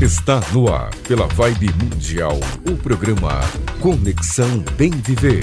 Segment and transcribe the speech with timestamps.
[0.00, 2.38] Está no ar, pela Vibe Mundial,
[2.70, 3.40] o programa
[3.80, 5.42] Conexão Bem Viver.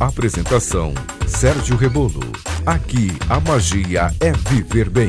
[0.00, 0.92] Apresentação:
[1.24, 2.20] Sérgio Rebolo.
[2.66, 5.06] Aqui a magia é viver bem.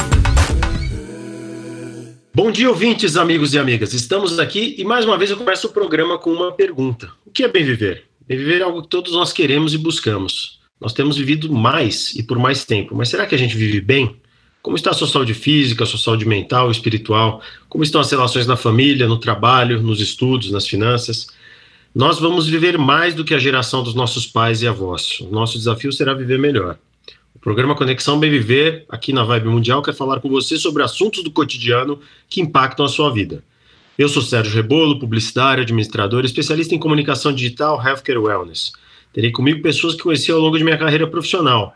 [2.36, 3.96] Bom dia, ouvintes, amigos e amigas.
[3.96, 7.44] Estamos aqui e mais uma vez eu começo o programa com uma pergunta: O que
[7.44, 8.04] é bem viver?
[8.28, 10.60] Bem viver é algo que todos nós queremos e buscamos.
[10.80, 14.22] Nós temos vivido mais e por mais tempo, mas será que a gente vive bem?
[14.64, 17.42] Como está a sua saúde física, a sua saúde mental, espiritual?
[17.68, 21.28] Como estão as relações na família, no trabalho, nos estudos, nas finanças?
[21.94, 25.20] Nós vamos viver mais do que a geração dos nossos pais e avós.
[25.20, 26.78] O nosso desafio será viver melhor.
[27.36, 31.26] O programa Conexão Bem Viver, aqui na Vibe Mundial, quer falar com você sobre assuntos
[31.26, 33.44] do cotidiano que impactam a sua vida.
[33.98, 38.72] Eu sou Sérgio Rebolo, publicitário, administrador, especialista em comunicação digital, healthcare wellness.
[39.12, 41.76] Terei comigo pessoas que conheci ao longo de minha carreira profissional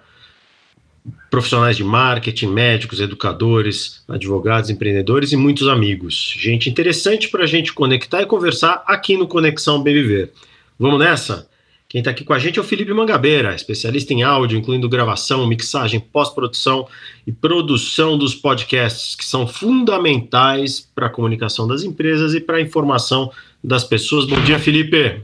[1.30, 6.36] profissionais de marketing, médicos, educadores, advogados, empreendedores e muitos amigos.
[6.38, 10.32] Gente interessante para a gente conectar e conversar aqui no Conexão Bem Viver.
[10.80, 11.48] Vamos nessa?
[11.90, 15.48] Quem está aqui com a gente é o Felipe Mangabeira, especialista em áudio, incluindo gravação,
[15.48, 16.86] mixagem, pós-produção
[17.26, 22.62] e produção dos podcasts, que são fundamentais para a comunicação das empresas e para a
[22.62, 23.32] informação
[23.64, 24.26] das pessoas.
[24.26, 25.22] Bom dia, Felipe.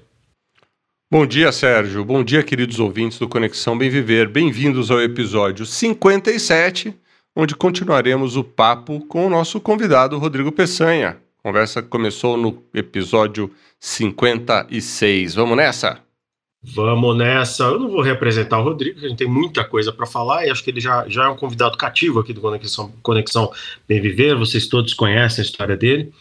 [1.13, 2.03] Bom dia, Sérgio.
[2.03, 4.27] Bom dia, queridos ouvintes do Conexão Bem Viver.
[4.27, 6.91] Bem-vindos ao episódio 57,
[7.35, 11.17] onde continuaremos o papo com o nosso convidado, Rodrigo Peçanha.
[11.43, 15.35] Conversa começou no episódio 56.
[15.35, 15.99] Vamos nessa?
[16.63, 17.65] Vamos nessa.
[17.65, 20.63] Eu não vou representar o Rodrigo, a gente tem muita coisa para falar e acho
[20.63, 23.51] que ele já, já é um convidado cativo aqui do Conexão, Conexão
[23.87, 24.35] Bem Viver.
[24.35, 26.11] Vocês todos conhecem a história dele.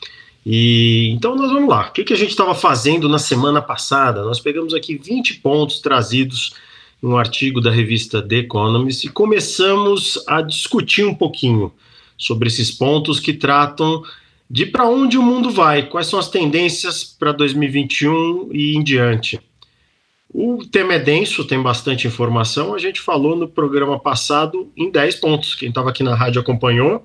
[0.44, 1.88] E então nós vamos lá.
[1.88, 4.22] O que, que a gente estava fazendo na semana passada?
[4.22, 6.54] Nós pegamos aqui 20 pontos trazidos
[7.02, 11.72] em um artigo da revista The Economist e começamos a discutir um pouquinho
[12.16, 14.02] sobre esses pontos que tratam
[14.50, 19.40] de para onde o mundo vai, quais são as tendências para 2021 e em diante.
[20.32, 22.74] O tema é denso, tem bastante informação.
[22.74, 25.54] A gente falou no programa passado em 10 pontos.
[25.54, 27.04] Quem estava aqui na rádio acompanhou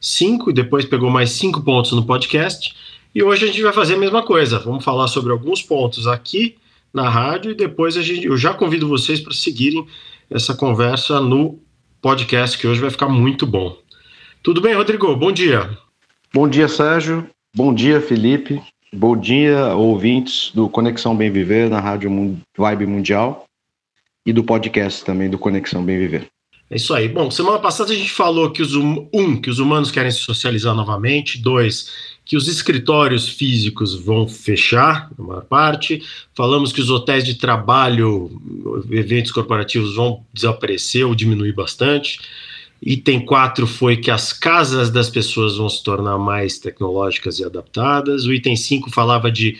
[0.00, 2.74] cinco, e depois pegou mais cinco pontos no podcast.
[3.14, 4.58] E hoje a gente vai fazer a mesma coisa.
[4.58, 6.56] Vamos falar sobre alguns pontos aqui
[6.92, 9.86] na rádio e depois a gente, eu já convido vocês para seguirem
[10.30, 11.58] essa conversa no
[12.00, 13.76] podcast, que hoje vai ficar muito bom.
[14.42, 15.14] Tudo bem, Rodrigo?
[15.16, 15.76] Bom dia.
[16.32, 17.28] Bom dia, Sérgio.
[17.54, 18.60] Bom dia, Felipe.
[18.92, 23.44] Bom dia, ouvintes do Conexão Bem Viver na Rádio Vibe Mundial
[24.24, 26.37] e do podcast também do Conexão Bem Viver.
[26.70, 27.08] É isso aí.
[27.08, 30.18] Bom, semana passada a gente falou que os hum, um, que os humanos querem se
[30.18, 31.90] socializar novamente, dois,
[32.24, 36.02] que os escritórios físicos vão fechar, na maior parte.
[36.34, 38.30] Falamos que os hotéis de trabalho,
[38.90, 42.20] eventos corporativos vão desaparecer ou diminuir bastante.
[42.82, 48.26] Item 4 foi que as casas das pessoas vão se tornar mais tecnológicas e adaptadas.
[48.26, 49.56] O item 5 falava de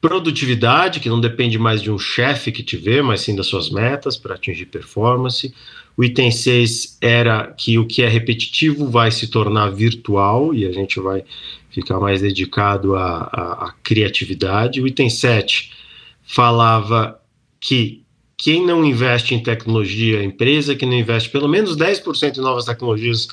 [0.00, 3.70] produtividade, que não depende mais de um chefe que te vê, mas sim das suas
[3.70, 5.54] metas para atingir performance.
[6.00, 10.72] O item 6 era que o que é repetitivo vai se tornar virtual e a
[10.72, 11.22] gente vai
[11.68, 14.80] ficar mais dedicado à, à, à criatividade.
[14.80, 15.70] O item 7
[16.22, 17.20] falava
[17.60, 18.00] que
[18.34, 22.64] quem não investe em tecnologia, a empresa que não investe pelo menos 10% em novas
[22.64, 23.28] tecnologias,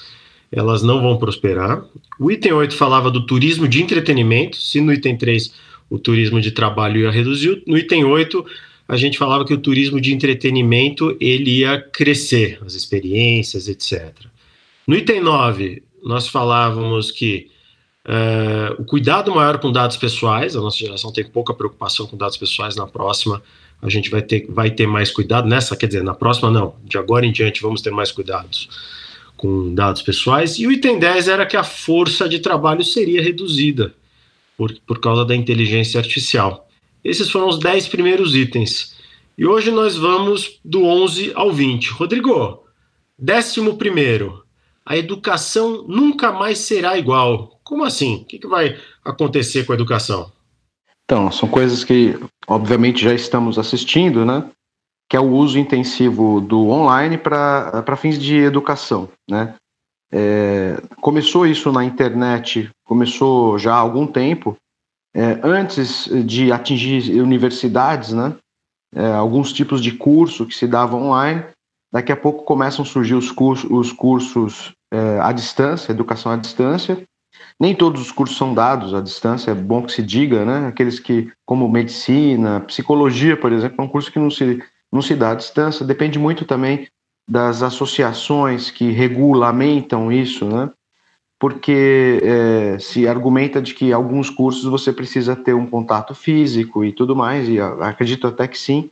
[0.52, 1.86] elas não vão prosperar.
[2.20, 5.54] O item 8 falava do turismo de entretenimento, se no item 3
[5.90, 8.46] o turismo de trabalho ia reduzir, no item 8
[8.88, 14.14] a gente falava que o turismo de entretenimento ele ia crescer, as experiências, etc.
[14.88, 17.50] No item 9, nós falávamos que
[18.08, 22.38] uh, o cuidado maior com dados pessoais, a nossa geração tem pouca preocupação com dados
[22.38, 23.42] pessoais, na próxima
[23.82, 26.98] a gente vai ter, vai ter mais cuidado, nessa, quer dizer, na próxima não, de
[26.98, 28.70] agora em diante vamos ter mais cuidados
[29.36, 30.58] com dados pessoais.
[30.58, 33.94] E o item 10 era que a força de trabalho seria reduzida
[34.58, 36.67] por, por causa da inteligência artificial.
[37.08, 38.94] Esses foram os 10 primeiros itens.
[39.38, 41.92] E hoje nós vamos do 11 ao 20.
[41.92, 42.66] Rodrigo,
[43.18, 44.44] décimo primeiro,
[44.86, 47.62] a educação nunca mais será igual.
[47.64, 48.18] Como assim?
[48.18, 50.30] O que, que vai acontecer com a educação?
[51.06, 54.44] Então, são coisas que, obviamente, já estamos assistindo, né?
[55.10, 59.56] Que é o uso intensivo do online para fins de educação, né?
[60.12, 64.58] É, começou isso na internet, começou já há algum tempo,
[65.18, 68.36] é, antes de atingir universidades, né,
[68.96, 71.44] é, alguns tipos de curso que se davam online,
[71.92, 76.36] daqui a pouco começam a surgir os cursos, os cursos é, à distância, educação à
[76.36, 77.04] distância.
[77.60, 80.68] Nem todos os cursos são dados à distância, é bom que se diga, né?
[80.68, 84.62] Aqueles que, como medicina, psicologia, por exemplo, é um curso que não se,
[84.92, 86.88] não se dá à distância, depende muito também
[87.30, 90.70] das associações que regulamentam isso, né?
[91.40, 96.92] Porque é, se argumenta de que alguns cursos você precisa ter um contato físico e
[96.92, 98.90] tudo mais, e acredito até que sim.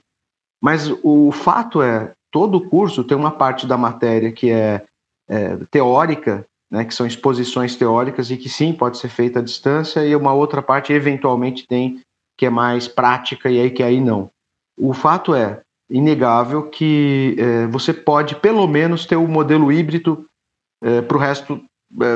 [0.61, 4.85] Mas o fato é, todo curso tem uma parte da matéria que é,
[5.27, 10.05] é teórica, né, que são exposições teóricas e que sim pode ser feita à distância,
[10.05, 12.01] e uma outra parte eventualmente tem
[12.37, 14.29] que é mais prática e aí que aí não.
[14.77, 20.25] O fato é inegável que é, você pode pelo menos ter o um modelo híbrido
[20.83, 21.63] é, para o resto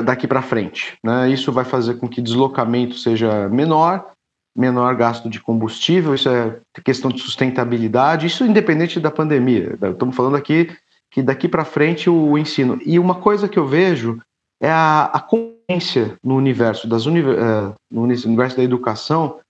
[0.04, 0.96] daqui para frente.
[1.02, 1.30] Né?
[1.30, 4.10] Isso vai fazer com que deslocamento seja menor,
[4.56, 9.78] menor gasto de combustível, isso é questão de sustentabilidade, isso independente da pandemia.
[9.92, 10.70] Estamos falando aqui
[11.10, 12.78] que daqui para frente o, ensino.
[12.84, 14.20] E uma coisa que eu vejo
[14.60, 19.40] é a, a consciência no universo das uni, uh, no universo da educação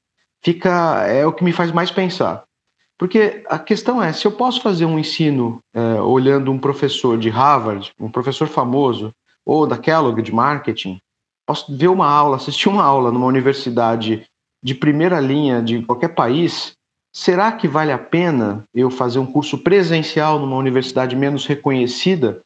[0.43, 2.45] fica é o que me faz mais pensar.
[2.99, 7.31] Porque a questão é, se eu posso fazer um ensino uh, olhando um professor de
[7.31, 9.11] Harvard, um professor famoso,
[9.47, 10.99] ou da Kellogg de marketing,
[11.47, 14.25] posso ver uma aula, assistir uma aula numa universidade
[14.63, 16.73] de primeira linha de qualquer país,
[17.15, 22.41] será que vale a pena eu fazer um curso presencial numa universidade menos reconhecida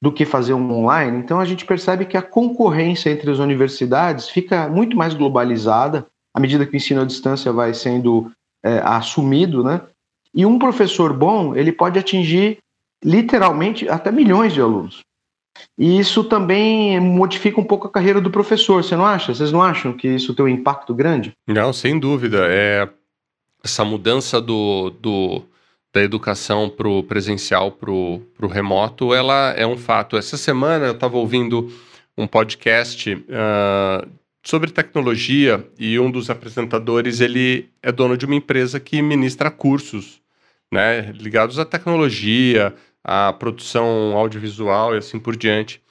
[0.00, 1.18] do que fazer um online?
[1.18, 6.40] Então a gente percebe que a concorrência entre as universidades fica muito mais globalizada à
[6.40, 8.30] medida que o ensino à distância vai sendo
[8.64, 9.82] é, assumido, né?
[10.34, 12.58] E um professor bom, ele pode atingir
[13.04, 15.02] literalmente até milhões de alunos.
[15.82, 19.34] E isso também modifica um pouco a carreira do professor, você não acha?
[19.34, 21.32] Vocês não acham que isso tem um impacto grande?
[21.44, 22.46] Não, sem dúvida.
[22.48, 22.88] É
[23.64, 25.42] essa mudança do, do
[25.92, 30.16] da educação para o presencial para o remoto, ela é um fato.
[30.16, 31.68] Essa semana eu estava ouvindo
[32.16, 34.08] um podcast uh,
[34.40, 40.22] sobre tecnologia e um dos apresentadores ele é dono de uma empresa que ministra cursos,
[40.72, 42.72] né, ligados à tecnologia,
[43.04, 45.82] a produção audiovisual e assim por diante.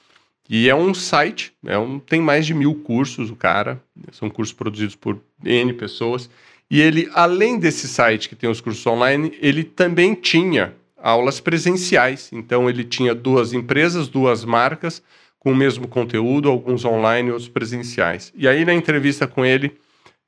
[0.48, 4.54] E é um site, é um, tem mais de mil cursos, o cara, são cursos
[4.54, 6.28] produzidos por N pessoas.
[6.70, 12.30] E ele, além desse site que tem os cursos online, ele também tinha aulas presenciais.
[12.32, 15.02] Então, ele tinha duas empresas, duas marcas,
[15.38, 18.32] com o mesmo conteúdo, alguns online e outros presenciais.
[18.34, 19.76] E aí, na entrevista com ele,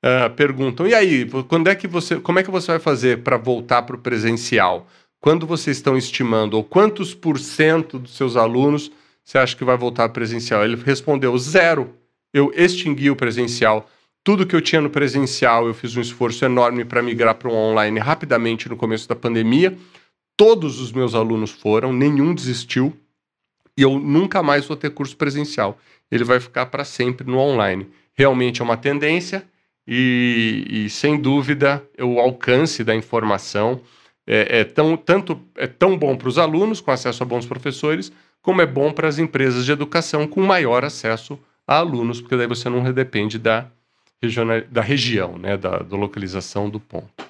[0.05, 3.37] uh, perguntam: e aí, quando é que você, como é que você vai fazer para
[3.37, 4.87] voltar para o presencial?
[5.25, 8.93] Quando vocês estão estimando, ou quantos por cento dos seus alunos
[9.25, 10.63] você acha que vai voltar presencial?
[10.63, 11.95] Ele respondeu zero.
[12.31, 13.89] Eu extingui o presencial.
[14.23, 17.55] Tudo que eu tinha no presencial, eu fiz um esforço enorme para migrar para o
[17.55, 19.75] online rapidamente no começo da pandemia.
[20.37, 22.95] Todos os meus alunos foram, nenhum desistiu.
[23.79, 25.79] E eu nunca mais vou ter curso presencial.
[26.11, 27.89] Ele vai ficar para sempre no online.
[28.13, 29.43] Realmente é uma tendência
[29.89, 33.81] e, e sem dúvida, o alcance da informação
[34.27, 38.13] é, é tão, tanto é tão bom para os alunos, com acesso a bons professores,
[38.41, 42.47] como é bom para as empresas de educação, com maior acesso a alunos, porque daí
[42.47, 43.67] você não depende da,
[44.71, 47.25] da região, né, da, da localização do ponto.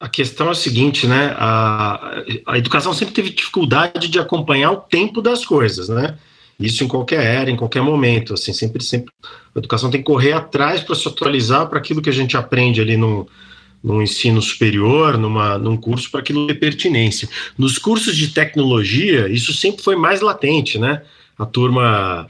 [0.00, 1.34] A questão é a seguinte, né?
[1.38, 6.18] A, a educação sempre teve dificuldade de acompanhar o tempo das coisas, né?
[6.60, 9.12] Isso em qualquer era, em qualquer momento, assim, sempre, sempre.
[9.54, 12.80] A educação tem que correr atrás para se atualizar para aquilo que a gente aprende
[12.80, 13.26] ali no,
[13.84, 17.28] no ensino superior, numa, num curso para aquilo ter pertinência.
[17.58, 21.02] Nos cursos de tecnologia, isso sempre foi mais latente, né?
[21.38, 22.26] A turma,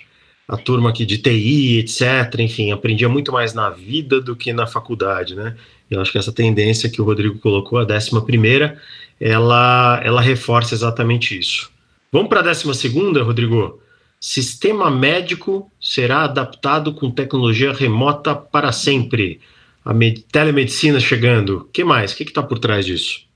[0.49, 4.67] a turma aqui de TI, etc., enfim, aprendia muito mais na vida do que na
[4.67, 5.55] faculdade, né?
[5.89, 8.77] Eu acho que essa tendência que o Rodrigo colocou, a décima primeira,
[9.21, 11.71] ela, ela reforça exatamente isso.
[12.11, 13.81] Vamos para a décima segunda, Rodrigo?
[14.19, 19.41] Sistema médico será adaptado com tecnologia remota para sempre
[19.85, 19.93] a
[20.33, 21.59] telemedicina chegando.
[21.59, 22.13] O que mais?
[22.13, 23.27] O que está por trás disso?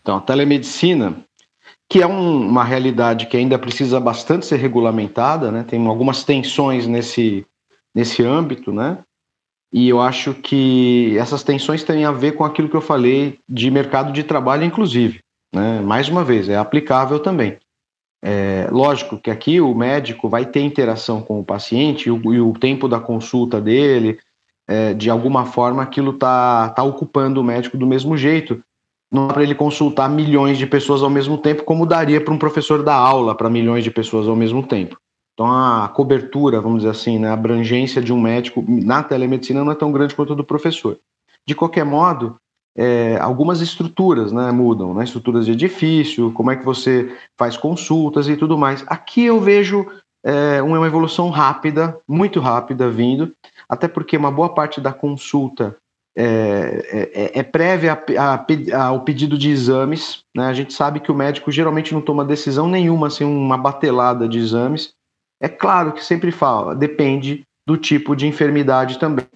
[0.00, 1.16] Então, a telemedicina,
[1.88, 5.64] que é um, uma realidade que ainda precisa bastante ser regulamentada, né?
[5.66, 7.46] tem algumas tensões nesse,
[7.94, 8.98] nesse âmbito, né?
[9.72, 13.70] E eu acho que essas tensões têm a ver com aquilo que eu falei de
[13.70, 15.20] mercado de trabalho, inclusive.
[15.54, 15.80] Né?
[15.80, 17.56] Mais uma vez, é aplicável também.
[18.22, 22.40] É, lógico que aqui o médico vai ter interação com o paciente e o, e
[22.40, 24.18] o tempo da consulta dele,
[24.68, 28.62] é, de alguma forma aquilo está tá ocupando o médico do mesmo jeito.
[29.10, 32.38] Não dá para ele consultar milhões de pessoas ao mesmo tempo, como daria para um
[32.38, 34.96] professor dar aula para milhões de pessoas ao mesmo tempo.
[35.34, 39.72] Então a cobertura, vamos dizer assim, né, a abrangência de um médico na telemedicina não
[39.72, 40.98] é tão grande quanto a do professor.
[41.46, 42.36] De qualquer modo,
[42.76, 48.28] é, algumas estruturas né, mudam, né, estruturas de edifício, como é que você faz consultas
[48.28, 48.84] e tudo mais.
[48.86, 49.86] Aqui eu vejo
[50.24, 53.32] é, uma evolução rápida, muito rápida vindo,
[53.68, 55.76] até porque uma boa parte da consulta
[56.16, 57.98] é, é, é prévia
[58.78, 60.24] ao pedido de exames.
[60.36, 60.46] Né?
[60.46, 64.38] A gente sabe que o médico geralmente não toma decisão nenhuma sem uma batelada de
[64.38, 64.94] exames.
[65.40, 69.26] É claro que sempre fala, depende do tipo de enfermidade também.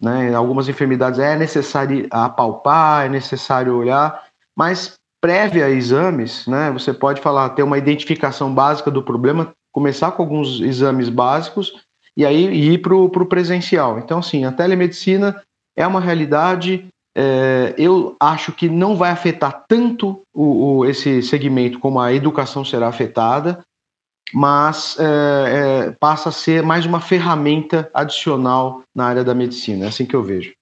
[0.00, 0.34] Né?
[0.34, 4.24] Algumas enfermidades é necessário apalpar, é necessário olhar,
[4.56, 10.12] mas prévia a exames, né, você pode falar, ter uma identificação básica do problema, começar
[10.12, 11.72] com alguns exames básicos
[12.16, 13.98] e aí ir para o presencial.
[13.98, 15.42] Então, assim, a telemedicina
[15.76, 16.86] é uma realidade.
[17.16, 22.64] É, eu acho que não vai afetar tanto o, o, esse segmento como a educação
[22.64, 23.64] será afetada,
[24.32, 29.86] mas é, é, passa a ser mais uma ferramenta adicional na área da medicina.
[29.86, 30.52] É assim que eu vejo.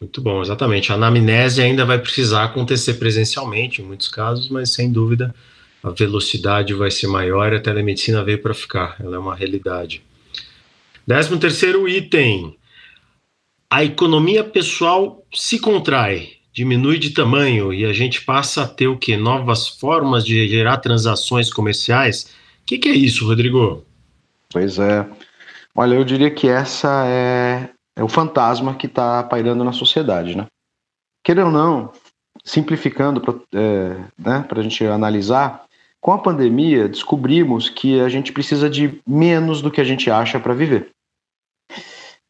[0.00, 0.92] Muito bom, exatamente.
[0.92, 5.34] A anamnese ainda vai precisar acontecer presencialmente em muitos casos, mas sem dúvida
[5.84, 10.02] a velocidade vai ser maior e a telemedicina veio para ficar, ela é uma realidade.
[11.06, 12.56] Décimo terceiro item,
[13.70, 18.96] a economia pessoal se contrai, diminui de tamanho e a gente passa a ter o
[18.96, 19.14] que?
[19.16, 22.34] Novas formas de gerar transações comerciais?
[22.62, 23.84] O que, que é isso, Rodrigo?
[24.50, 25.06] Pois é.
[25.76, 30.46] Olha, eu diria que essa é é o fantasma que está pairando na sociedade, né?
[31.22, 31.92] Querendo ou não,
[32.44, 35.63] simplificando para é, né, a gente analisar,
[36.04, 40.38] com a pandemia descobrimos que a gente precisa de menos do que a gente acha
[40.38, 40.90] para viver.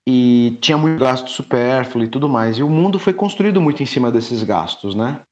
[0.07, 2.57] E tinha muito gasto supérfluo e tudo mais.
[2.57, 5.23] E o mundo foi construído muito em cima desses gastos, né?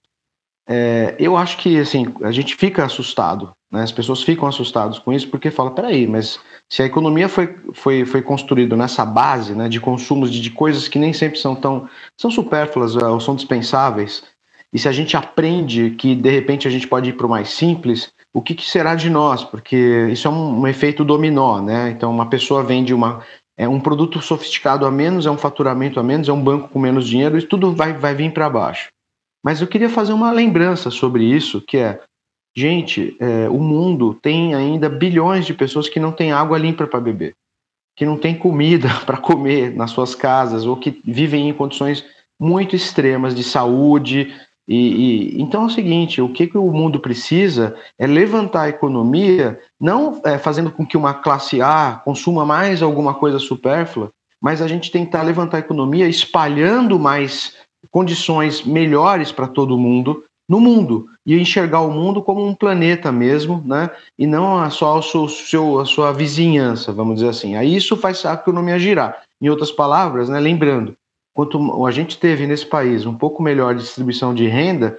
[0.68, 3.82] É, eu acho que assim a gente fica assustado, né?
[3.84, 8.04] as pessoas ficam assustadas com isso porque fala, peraí, mas se a economia foi, foi,
[8.04, 11.88] foi construída nessa base né, de consumos de, de coisas que nem sempre são tão
[12.20, 14.24] são supérfluas ou são dispensáveis,
[14.72, 17.50] e se a gente aprende que de repente a gente pode ir para o mais
[17.50, 19.44] simples, o que, que, será de nós?
[19.44, 21.90] Porque isso é um, um efeito dominó, né?
[21.90, 23.22] Então uma pessoa vende uma
[23.56, 26.78] é um produto sofisticado a menos, é um faturamento a menos, é um banco com
[26.78, 28.90] menos dinheiro, e tudo vai, vai vir para baixo.
[29.44, 32.00] Mas eu queria fazer uma lembrança sobre isso, que é,
[32.56, 37.00] gente, é, o mundo tem ainda bilhões de pessoas que não têm água limpa para
[37.00, 37.34] beber,
[37.96, 42.04] que não têm comida para comer nas suas casas, ou que vivem em condições
[42.40, 44.34] muito extremas de saúde.
[44.68, 44.76] E,
[45.36, 49.60] e então é o seguinte: o que, que o mundo precisa é levantar a economia,
[49.80, 54.68] não é, fazendo com que uma classe A consuma mais alguma coisa supérflua, mas a
[54.68, 57.54] gente tentar levantar a economia espalhando mais
[57.90, 63.62] condições melhores para todo mundo no mundo e enxergar o mundo como um planeta mesmo,
[63.64, 63.90] né?
[64.18, 67.54] E não só seu, a sua vizinhança, vamos dizer assim.
[67.54, 69.22] Aí isso faz a economia girar.
[69.40, 70.38] Em outras palavras, né?
[70.38, 70.96] Lembrando,
[71.34, 74.98] quanto a gente teve nesse país um pouco melhor distribuição de renda,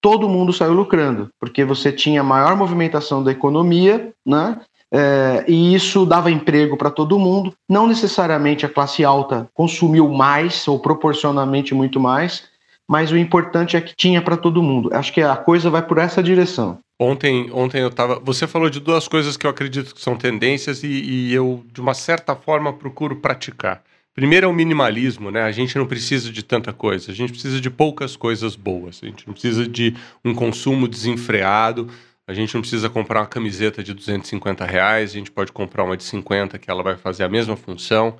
[0.00, 4.60] todo mundo saiu lucrando, porque você tinha maior movimentação da economia, né?
[4.90, 7.52] É, e isso dava emprego para todo mundo.
[7.68, 12.44] Não necessariamente a classe alta consumiu mais ou proporcionalmente muito mais,
[12.88, 14.88] mas o importante é que tinha para todo mundo.
[14.94, 16.78] Acho que a coisa vai por essa direção.
[16.98, 18.18] Ontem, ontem eu estava.
[18.20, 21.80] Você falou de duas coisas que eu acredito que são tendências e, e eu, de
[21.80, 23.82] uma certa forma, procuro praticar.
[24.14, 25.42] Primeiro é o minimalismo, né?
[25.42, 29.06] A gente não precisa de tanta coisa, a gente precisa de poucas coisas boas, a
[29.06, 31.88] gente não precisa de um consumo desenfreado,
[32.26, 35.96] a gente não precisa comprar uma camiseta de 250 reais, a gente pode comprar uma
[35.96, 38.18] de 50 que ela vai fazer a mesma função.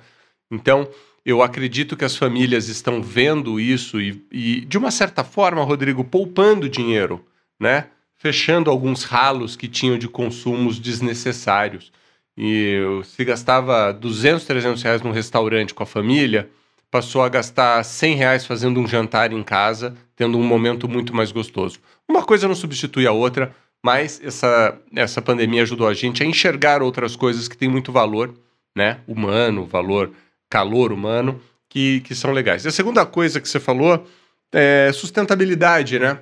[0.49, 0.89] Então,
[1.23, 6.03] eu acredito que as famílias estão vendo isso e, e de uma certa forma, Rodrigo,
[6.03, 7.23] poupando dinheiro,
[7.59, 7.87] né?
[8.17, 11.91] Fechando alguns ralos que tinham de consumos desnecessários.
[12.37, 16.49] E se gastava 200, 300 reais num restaurante com a família,
[16.89, 21.31] passou a gastar 100 reais fazendo um jantar em casa, tendo um momento muito mais
[21.31, 21.79] gostoso.
[22.07, 26.81] Uma coisa não substitui a outra, mas essa, essa pandemia ajudou a gente a enxergar
[26.81, 28.33] outras coisas que têm muito valor,
[28.75, 28.99] né?
[29.07, 30.11] Humano, valor,
[30.49, 32.65] calor humano, que, que são legais.
[32.65, 34.05] E a segunda coisa que você falou
[34.51, 36.19] é sustentabilidade, né?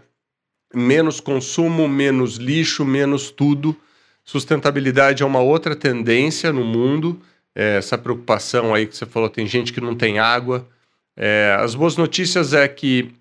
[0.73, 3.75] Menos consumo, menos lixo, menos tudo.
[4.27, 7.17] Sustentabilidade é uma outra tendência no mundo.
[7.55, 10.67] É, essa preocupação aí que você falou, tem gente que não tem água.
[11.15, 13.15] É, as boas notícias é que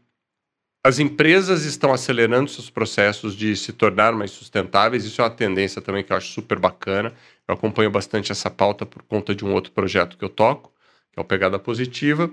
[0.84, 5.04] as empresas estão acelerando seus processos de se tornar mais sustentáveis.
[5.04, 7.14] Isso é uma tendência também que eu acho super bacana.
[7.46, 10.72] Eu acompanho bastante essa pauta por conta de um outro projeto que eu toco,
[11.12, 12.28] que é o Pegada Positiva.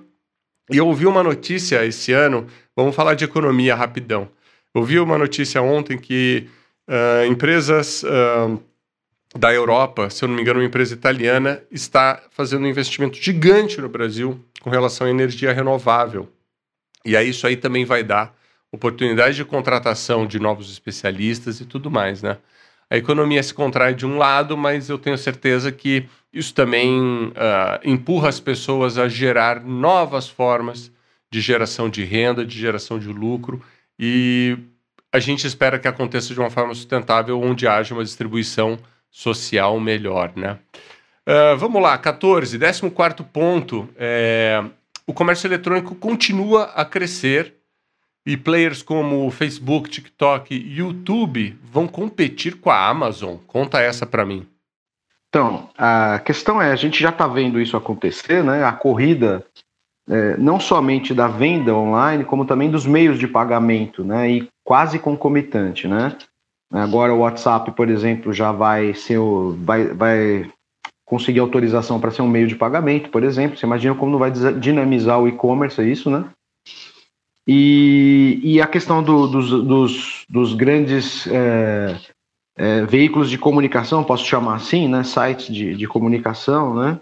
[0.72, 4.28] E eu ouvi uma notícia esse ano, vamos falar de economia rapidão.
[4.74, 6.50] Eu ouvi uma notícia ontem que
[6.88, 8.62] uh, empresas uh,
[9.36, 13.82] da Europa, se eu não me engano, uma empresa italiana, está fazendo um investimento gigante
[13.82, 16.30] no Brasil com relação à energia renovável.
[17.06, 18.34] E aí isso aí também vai dar
[18.72, 22.38] oportunidade de contratação de novos especialistas e tudo mais, né?
[22.90, 27.80] A economia se contrai de um lado, mas eu tenho certeza que isso também uh,
[27.84, 30.92] empurra as pessoas a gerar novas formas
[31.32, 33.62] de geração de renda, de geração de lucro,
[33.98, 34.58] e
[35.14, 38.80] a gente espera que aconteça de uma forma sustentável, onde haja uma distribuição
[39.12, 40.58] social melhor, né?
[41.28, 43.88] Uh, vamos lá, 14, 14 ponto.
[43.96, 44.64] É,
[45.06, 47.54] o comércio eletrônico continua a crescer
[48.26, 53.36] e players como Facebook, TikTok e YouTube vão competir com a Amazon.
[53.46, 54.48] Conta essa para mim.
[55.30, 58.64] Então, a questão é, a gente já está vendo isso acontecer, né?
[58.64, 59.46] A corrida
[60.10, 64.30] é, não somente da venda online, como também dos meios de pagamento, né?
[64.30, 66.16] E quase concomitante, né?
[66.72, 70.52] Agora o WhatsApp, por exemplo, já vai ser o, vai, vai
[71.06, 73.58] conseguir autorização para ser um meio de pagamento, por exemplo.
[73.58, 76.26] Você imagina como não vai dinamizar o e-commerce, é isso, né?
[77.48, 81.96] E, e a questão do, dos, dos, dos, grandes é,
[82.58, 85.04] é, veículos de comunicação, posso chamar assim, né?
[85.04, 87.00] Sites de, de comunicação, né?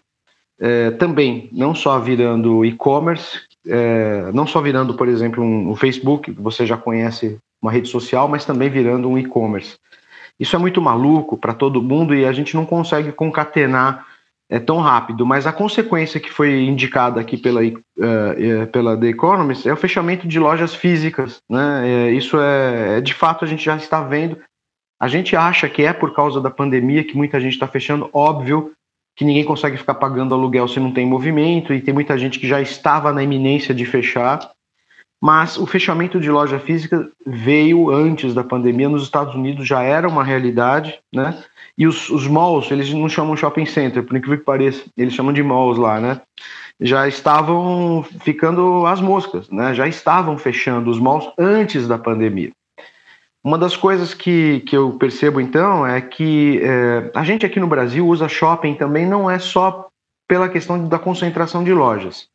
[0.59, 6.33] É, também, não só virando e-commerce, é, não só virando, por exemplo, um, um Facebook,
[6.33, 9.77] que você já conhece uma rede social, mas também virando um e-commerce.
[10.39, 14.05] Isso é muito maluco para todo mundo e a gente não consegue concatenar
[14.51, 19.65] é, tão rápido, mas a consequência que foi indicada aqui pela, uh, pela The Economist
[19.65, 21.41] é o fechamento de lojas físicas.
[21.49, 21.87] Né?
[21.87, 24.37] É, isso é, é, de fato, a gente já está vendo.
[24.99, 28.73] A gente acha que é por causa da pandemia que muita gente está fechando, óbvio
[29.15, 32.47] que ninguém consegue ficar pagando aluguel se não tem movimento, e tem muita gente que
[32.47, 34.51] já estava na iminência de fechar.
[35.21, 40.07] Mas o fechamento de loja física veio antes da pandemia, nos Estados Unidos já era
[40.07, 41.43] uma realidade, né?
[41.77, 45.31] E os, os malls, eles não chamam shopping center, por incrível que pareça, eles chamam
[45.31, 46.21] de malls lá, né?
[46.79, 49.75] Já estavam ficando as moscas, né?
[49.75, 52.51] Já estavam fechando os malls antes da pandemia.
[53.43, 57.67] Uma das coisas que, que eu percebo então é que é, a gente aqui no
[57.67, 59.87] Brasil usa shopping também não é só
[60.27, 62.30] pela questão da concentração de lojas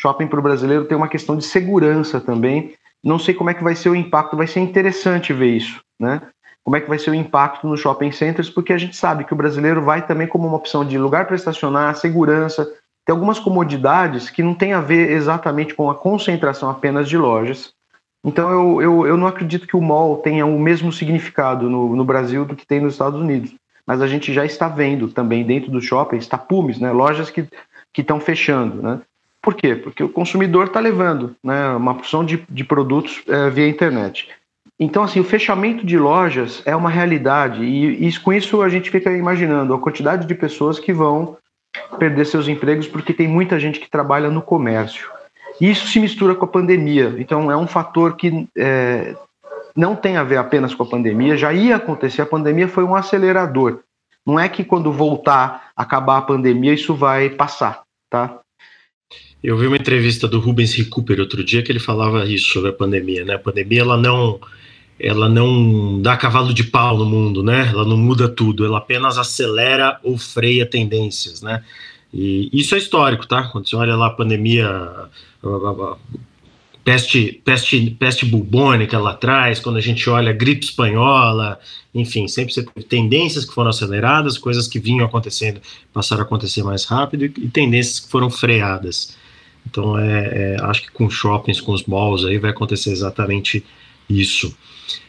[0.00, 2.74] shopping para o brasileiro tem uma questão de segurança também.
[3.04, 6.22] Não sei como é que vai ser o impacto, vai ser interessante ver isso, né?
[6.64, 9.32] Como é que vai ser o impacto nos shopping centers, porque a gente sabe que
[9.32, 12.64] o brasileiro vai também como uma opção de lugar para estacionar, segurança,
[13.06, 17.72] tem algumas comodidades que não tem a ver exatamente com a concentração apenas de lojas.
[18.24, 22.04] Então eu, eu, eu não acredito que o mall tenha o mesmo significado no, no
[22.04, 23.54] Brasil do que tem nos Estados Unidos.
[23.86, 26.92] Mas a gente já está vendo também dentro do shopping tapumes, né?
[26.92, 27.48] Lojas que
[27.96, 29.00] estão fechando, né?
[29.42, 29.74] Por quê?
[29.74, 34.28] Porque o consumidor está levando né, uma porção de, de produtos é, via internet.
[34.78, 38.90] Então, assim, o fechamento de lojas é uma realidade e, e com isso a gente
[38.90, 41.36] fica imaginando a quantidade de pessoas que vão
[41.98, 45.10] perder seus empregos porque tem muita gente que trabalha no comércio.
[45.60, 47.14] E isso se mistura com a pandemia.
[47.18, 49.14] Então, é um fator que é,
[49.76, 52.22] não tem a ver apenas com a pandemia, já ia acontecer.
[52.22, 53.80] A pandemia foi um acelerador.
[54.26, 58.38] Não é que quando voltar, acabar a pandemia, isso vai passar, tá?
[59.42, 62.72] Eu vi uma entrevista do Rubens Recupero outro dia que ele falava isso sobre a
[62.74, 63.34] pandemia, né?
[63.34, 64.38] A pandemia ela não
[64.98, 67.68] ela não dá cavalo de pau no mundo, né?
[67.72, 71.64] Ela não muda tudo, ela apenas acelera ou freia tendências, né?
[72.12, 73.44] E isso é histórico, tá?
[73.44, 75.08] Quando você olha lá a pandemia,
[76.84, 81.58] peste, peste, peste bubônica lá atrás, quando a gente olha a gripe espanhola,
[81.94, 85.62] enfim, sempre você teve tendências que foram aceleradas, coisas que vinham acontecendo
[85.94, 89.18] passaram a acontecer mais rápido e tendências que foram freadas.
[89.68, 93.64] Então, é, é, acho que com shoppings, com os malls aí vai acontecer exatamente
[94.08, 94.56] isso.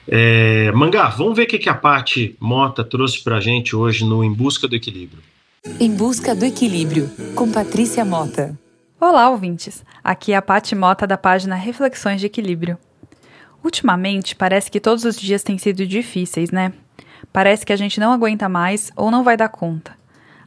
[0.08, 4.06] É, Mangá, vamos ver o que, que a Paty Mota trouxe para a gente hoje
[4.06, 5.22] no Em Busca do Equilíbrio.
[5.80, 8.58] Em Busca do Equilíbrio, com Patrícia Mota.
[9.00, 9.84] Olá, ouvintes.
[10.04, 12.78] Aqui é a Paty Mota da página Reflexões de Equilíbrio.
[13.64, 16.74] Ultimamente, parece que todos os dias têm sido difíceis, né?
[17.32, 19.96] Parece que a gente não aguenta mais ou não vai dar conta.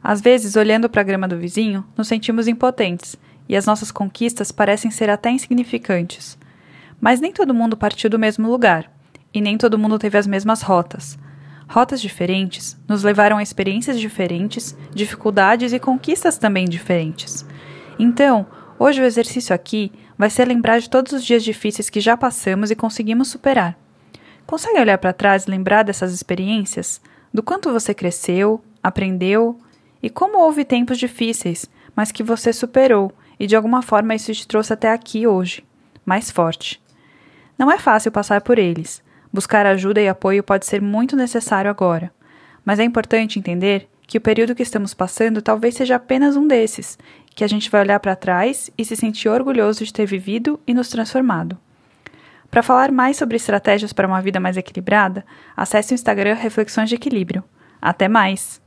[0.03, 4.51] Às vezes, olhando para a grama do vizinho, nos sentimos impotentes e as nossas conquistas
[4.51, 6.37] parecem ser até insignificantes.
[6.99, 8.91] Mas nem todo mundo partiu do mesmo lugar,
[9.33, 11.17] e nem todo mundo teve as mesmas rotas.
[11.67, 17.45] Rotas diferentes nos levaram a experiências diferentes, dificuldades e conquistas também diferentes.
[17.97, 18.45] Então,
[18.79, 22.71] hoje o exercício aqui vai ser lembrar de todos os dias difíceis que já passamos
[22.71, 23.77] e conseguimos superar.
[24.45, 27.01] Consegue olhar para trás e lembrar dessas experiências?
[27.33, 29.59] Do quanto você cresceu, aprendeu
[30.01, 34.47] e como houve tempos difíceis, mas que você superou e de alguma forma isso te
[34.47, 35.63] trouxe até aqui hoje,
[36.05, 36.81] mais forte.
[37.57, 39.03] Não é fácil passar por eles.
[39.31, 42.11] Buscar ajuda e apoio pode ser muito necessário agora,
[42.63, 46.97] mas é importante entender que o período que estamos passando talvez seja apenas um desses,
[47.35, 50.73] que a gente vai olhar para trás e se sentir orgulhoso de ter vivido e
[50.73, 51.57] nos transformado.
[52.49, 55.25] Para falar mais sobre estratégias para uma vida mais equilibrada,
[55.57, 57.43] acesse o Instagram Reflexões de Equilíbrio.
[57.81, 58.61] Até mais!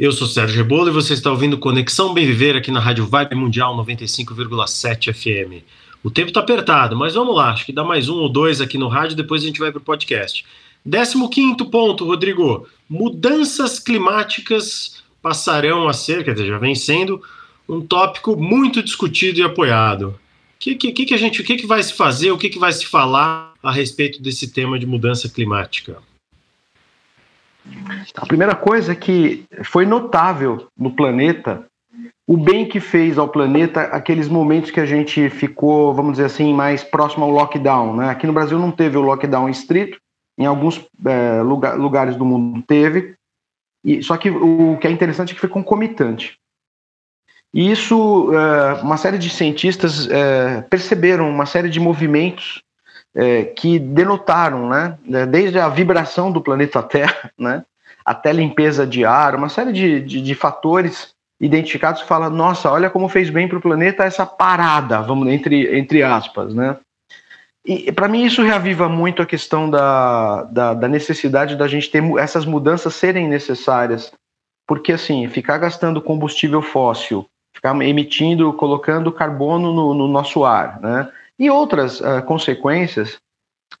[0.00, 3.34] Eu sou Sérgio Rebolo e você está ouvindo Conexão Bem Viver aqui na Rádio Vibe
[3.34, 5.62] Mundial 95,7 FM.
[6.02, 8.78] O tempo está apertado, mas vamos lá, acho que dá mais um ou dois aqui
[8.78, 10.42] no rádio, depois a gente vai para o podcast.
[10.90, 12.66] 15 ponto, Rodrigo.
[12.88, 17.22] Mudanças climáticas passarão a ser, quer dizer, já vem sendo
[17.68, 20.04] um tópico muito discutido e apoiado.
[20.06, 20.14] O
[20.58, 22.72] que, que, que, a gente, o que, que vai se fazer, o que, que vai
[22.72, 25.98] se falar a respeito desse tema de mudança climática?
[28.14, 31.66] A primeira coisa é que foi notável no planeta
[32.30, 36.54] o bem que fez ao planeta aqueles momentos que a gente ficou, vamos dizer assim,
[36.54, 37.96] mais próximo ao lockdown.
[37.96, 38.08] Né?
[38.08, 39.98] Aqui no Brasil não teve o lockdown estrito,
[40.38, 43.14] em alguns é, lugar, lugares do mundo teve,
[43.84, 46.38] e, só que o que é interessante é que foi concomitante.
[47.52, 52.62] E isso, é, uma série de cientistas é, perceberam uma série de movimentos
[53.14, 57.64] é, que denotaram, né, é, desde a vibração do planeta Terra, né,
[58.04, 62.90] até limpeza de ar, uma série de, de, de fatores identificados que fala, nossa, olha
[62.90, 66.76] como fez bem para o planeta essa parada, vamos entre entre aspas, né?
[67.64, 72.02] E para mim isso reaviva muito a questão da, da, da, necessidade da gente ter
[72.18, 74.12] essas mudanças serem necessárias,
[74.66, 81.10] porque assim ficar gastando combustível fóssil, ficar emitindo, colocando carbono no, no nosso ar, né?
[81.40, 83.18] E outras uh, consequências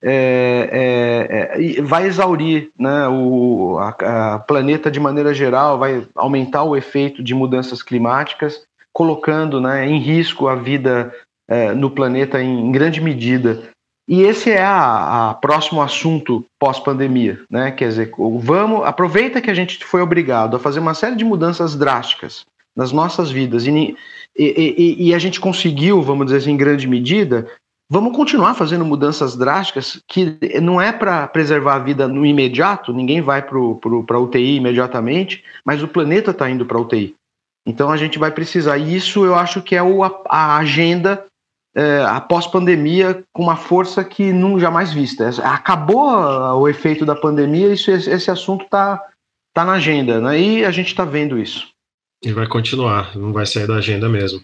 [0.02, 6.62] é, é, é, vai exaurir né, o a, a planeta de maneira geral, vai aumentar
[6.62, 8.62] o efeito de mudanças climáticas,
[8.94, 11.14] colocando né, em risco a vida
[11.46, 13.62] é, no planeta em, em, grande medida.
[14.08, 17.70] E esse é a, a próximo assunto pós-pandemia, né?
[17.70, 21.76] Quer dizer, vamos aproveita que a gente foi obrigado a fazer uma série de mudanças
[21.76, 22.44] drásticas
[22.74, 23.96] nas nossas vidas e,
[24.36, 27.46] e, e, a gente conseguiu, vamos dizer assim, em grande medida,
[27.92, 33.20] Vamos continuar fazendo mudanças drásticas que não é para preservar a vida no imediato, ninguém
[33.20, 37.16] vai para a UTI imediatamente, mas o planeta está indo para a UTI.
[37.66, 38.78] Então a gente vai precisar.
[38.78, 41.26] E isso eu acho que é o, a agenda
[41.74, 45.28] é, após pandemia com uma força que não jamais vista.
[45.42, 46.06] Acabou
[46.60, 49.04] o efeito da pandemia, isso, esse assunto está
[49.52, 50.40] tá na agenda, né?
[50.40, 51.68] e a gente está vendo isso.
[52.22, 54.42] E vai continuar, não vai sair da agenda mesmo.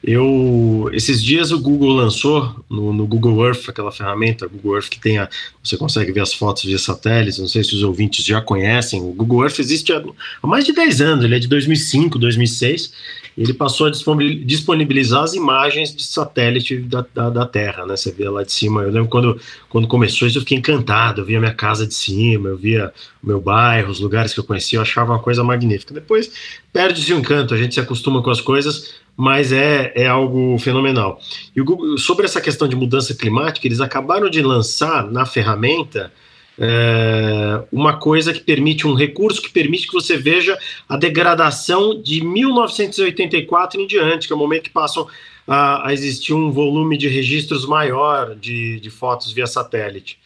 [0.00, 5.00] Eu, esses dias o Google lançou no, no, Google Earth, aquela ferramenta Google Earth que
[5.00, 5.28] tem a,
[5.60, 9.12] você consegue ver as fotos de satélites, não sei se os ouvintes já conhecem, o
[9.12, 10.00] Google Earth existe há,
[10.40, 12.92] há mais de 10 anos, ele é de 2005, 2006,
[13.24, 18.10] e ele passou a disponibilizar as imagens de satélite da, da, da, Terra, né, você
[18.10, 21.38] vê lá de cima, eu lembro quando, quando começou isso eu fiquei encantado, eu via
[21.38, 24.82] minha casa de cima, eu via o meu bairro, os lugares que eu conhecia, eu
[24.82, 26.30] achava uma coisa magnífica, depois
[26.72, 31.18] perde-se o encanto, a gente se acostuma com as coisas, mas é, é algo fenomenal.
[31.54, 36.12] E Google, sobre essa questão de mudança climática, eles acabaram de lançar na ferramenta
[36.58, 42.22] é, uma coisa que permite, um recurso que permite que você veja a degradação de
[42.24, 45.06] 1984 em diante, que é o momento que passam
[45.46, 50.18] a, a existir um volume de registros maior de, de fotos via satélite.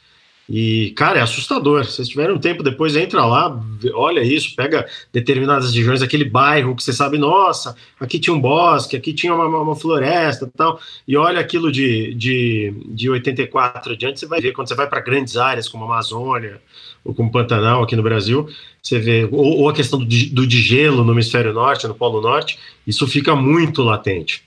[0.52, 1.84] E, cara, é assustador.
[1.84, 3.56] Se vocês tiverem um tempo depois, entra lá,
[3.94, 8.96] olha isso, pega determinadas regiões, aquele bairro que você sabe, nossa, aqui tinha um bosque,
[8.96, 14.26] aqui tinha uma, uma floresta tal, e olha aquilo de, de, de 84 adiante, você
[14.26, 16.60] vai ver, quando você vai para grandes áreas como a Amazônia,
[17.04, 18.48] ou como Pantanal aqui no Brasil,
[18.82, 22.20] você vê, ou, ou a questão do, do de gelo no hemisfério norte, no Polo
[22.20, 24.42] Norte, isso fica muito latente.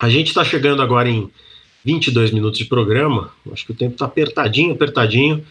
[0.00, 1.30] A gente está chegando agora em
[1.84, 5.44] 22 minutos de programa, acho que o tempo está apertadinho, apertadinho.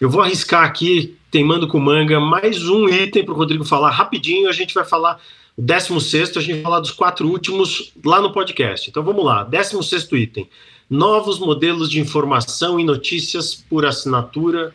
[0.00, 4.48] Eu vou arriscar aqui, teimando com manga, mais um item para o Rodrigo falar rapidinho.
[4.48, 5.20] A gente vai falar
[5.56, 8.90] o 16, a gente vai falar dos quatro últimos lá no podcast.
[8.90, 10.48] Então vamos lá, 16 item.
[10.88, 14.74] Novos modelos de informação e notícias por assinatura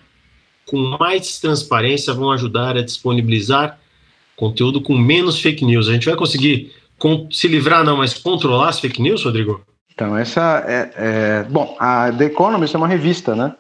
[0.66, 3.80] com mais transparência vão ajudar a disponibilizar
[4.36, 5.88] conteúdo com menos fake news.
[5.88, 6.72] A gente vai conseguir
[7.32, 9.62] se livrar, não, mas controlar as fake news, Rodrigo?
[9.96, 13.56] Então, essa é, é, Bom, a The Economist é uma revista, né?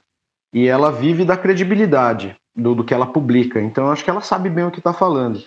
[0.54, 3.60] E ela vive da credibilidade do, do que ela publica.
[3.62, 5.41] Então, acho que ela sabe bem o que está falando.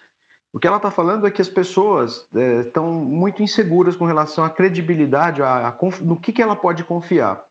[0.50, 2.26] O que ela está falando é que as pessoas
[2.64, 6.82] estão é, muito inseguras com relação à credibilidade, a, a no que, que ela pode
[6.84, 7.44] confiar.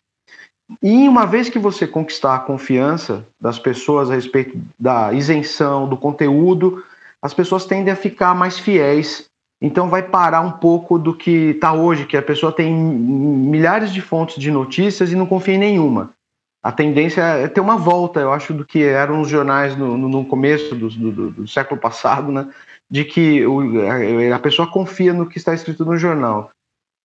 [0.82, 5.96] E uma vez que você conquistar a confiança das pessoas a respeito da isenção, do
[5.96, 6.84] conteúdo,
[7.22, 9.28] as pessoas tendem a ficar mais fiéis
[9.60, 14.00] então vai parar um pouco do que está hoje, que a pessoa tem milhares de
[14.00, 16.10] fontes de notícias e não confia em nenhuma.
[16.62, 20.24] A tendência é ter uma volta, eu acho, do que eram os jornais no, no
[20.24, 22.48] começo do, do, do, século passado, né?
[22.90, 23.60] De que o,
[24.34, 26.50] a pessoa confia no que está escrito no jornal.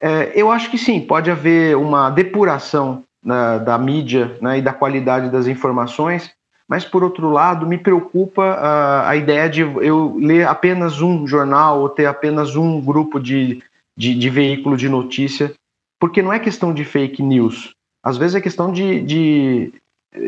[0.01, 4.73] É, eu acho que sim, pode haver uma depuração né, da mídia né, e da
[4.73, 6.31] qualidade das informações,
[6.67, 11.81] mas por outro lado me preocupa uh, a ideia de eu ler apenas um jornal
[11.81, 13.61] ou ter apenas um grupo de,
[13.97, 15.53] de, de, veículo de notícia,
[15.99, 17.73] porque não é questão de fake news,
[18.03, 19.73] às vezes é questão de, de,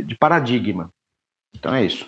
[0.04, 0.90] de paradigma.
[1.56, 2.06] Então é isso.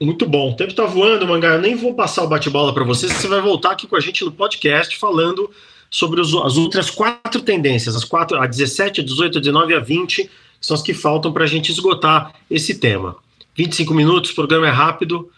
[0.00, 0.52] Muito bom.
[0.52, 1.54] O tempo está voando, Mangá.
[1.54, 3.08] Eu nem vou passar o bate-bola para você.
[3.08, 5.50] Você vai voltar aqui com a gente no podcast falando
[5.90, 9.76] sobre os, as outras quatro tendências, as quatro, a 17, a 18, a 19 e
[9.76, 13.16] a 20, que são as que faltam para a gente esgotar esse tema.
[13.56, 15.30] 25 minutos, o programa é rápido.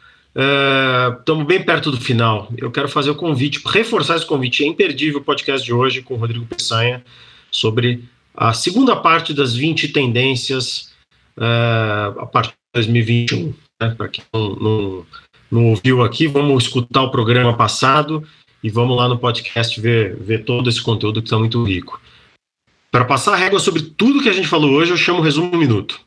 [1.19, 2.53] Estamos uh, bem perto do final.
[2.57, 4.63] Eu quero fazer o convite, reforçar esse convite.
[4.63, 7.03] É imperdível o podcast de hoje com o Rodrigo Peçanha
[7.51, 8.05] sobre
[8.35, 10.93] a segunda parte das 20 tendências
[11.37, 13.55] uh, a partir de 2021.
[13.81, 13.95] Né?
[13.97, 15.07] Para quem não, não,
[15.51, 18.23] não, ouviu aqui, vamos escutar o programa passado
[18.63, 22.01] e vamos lá no podcast ver, ver todo esse conteúdo que está muito rico.
[22.91, 25.57] Para passar a régua sobre tudo que a gente falou hoje, eu chamo o Resumo
[25.57, 26.01] Minuto.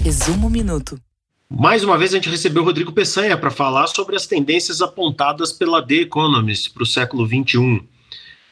[0.00, 1.00] Resumo Minuto.
[1.50, 5.52] Mais uma vez a gente recebeu o Rodrigo Peçanha para falar sobre as tendências apontadas
[5.52, 7.82] pela The Economist para o século XXI.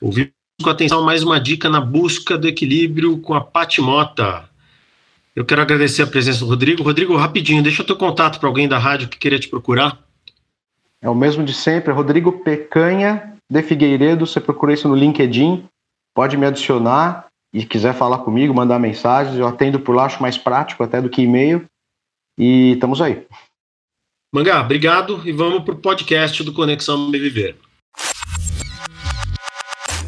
[0.00, 4.50] Ouvimos com atenção mais uma dica na busca do equilíbrio com a Patimota.
[5.36, 6.82] Eu quero agradecer a presença do Rodrigo.
[6.82, 9.96] Rodrigo, rapidinho, deixa o teu contato para alguém da rádio que queria te procurar.
[11.00, 14.26] É o mesmo de sempre, Rodrigo Pecanha de Figueiredo.
[14.26, 15.68] Você procura isso no LinkedIn,
[16.14, 20.38] pode me adicionar e quiser falar comigo, mandar mensagens, eu atendo por lá, acho mais
[20.38, 21.64] prático até do que e-mail.
[22.38, 23.26] E estamos aí.
[24.32, 27.56] Mangá, obrigado e vamos para o podcast do Conexão Me Viver.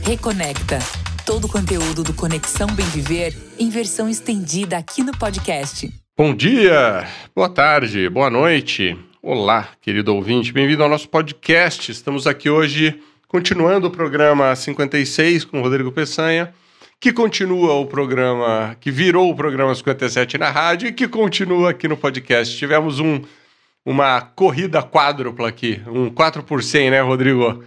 [0.05, 0.79] Reconecta.
[1.25, 5.92] Todo o conteúdo do Conexão Bem Viver em versão estendida aqui no podcast.
[6.16, 8.97] Bom dia, boa tarde, boa noite.
[9.21, 11.90] Olá, querido ouvinte, bem-vindo ao nosso podcast.
[11.90, 16.53] Estamos aqui hoje continuando o programa 56 com o Rodrigo Peçanha
[17.01, 21.87] que continua o programa, que virou o programa 57 na rádio e que continua aqui
[21.87, 22.57] no podcast.
[22.57, 23.21] Tivemos um,
[23.85, 27.62] uma corrida quádrupla aqui, um 4 por 100, né, Rodrigo?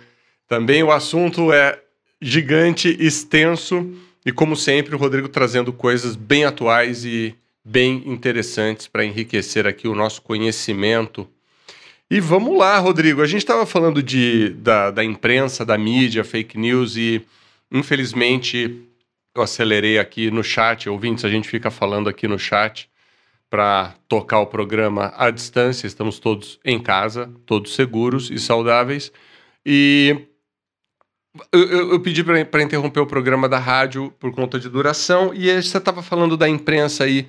[0.48, 1.80] Também o assunto é
[2.19, 3.93] gigante, extenso
[4.26, 9.88] e, como sempre, o Rodrigo trazendo coisas bem atuais e bem interessantes para enriquecer aqui
[9.88, 11.30] o nosso conhecimento.
[12.12, 13.22] E vamos lá, Rodrigo.
[13.22, 17.24] A gente estava falando de, da, da imprensa, da mídia, fake news e,
[17.72, 18.84] infelizmente,
[19.36, 22.89] eu acelerei aqui no chat, ouvintes, a gente fica falando aqui no chat
[23.48, 25.86] para tocar o programa à distância.
[25.86, 29.12] Estamos todos em casa, todos seguros e saudáveis.
[29.63, 30.26] E
[31.52, 35.32] eu, eu, eu pedi para interromper o programa da rádio por conta de duração.
[35.32, 37.28] E você estava falando da imprensa aí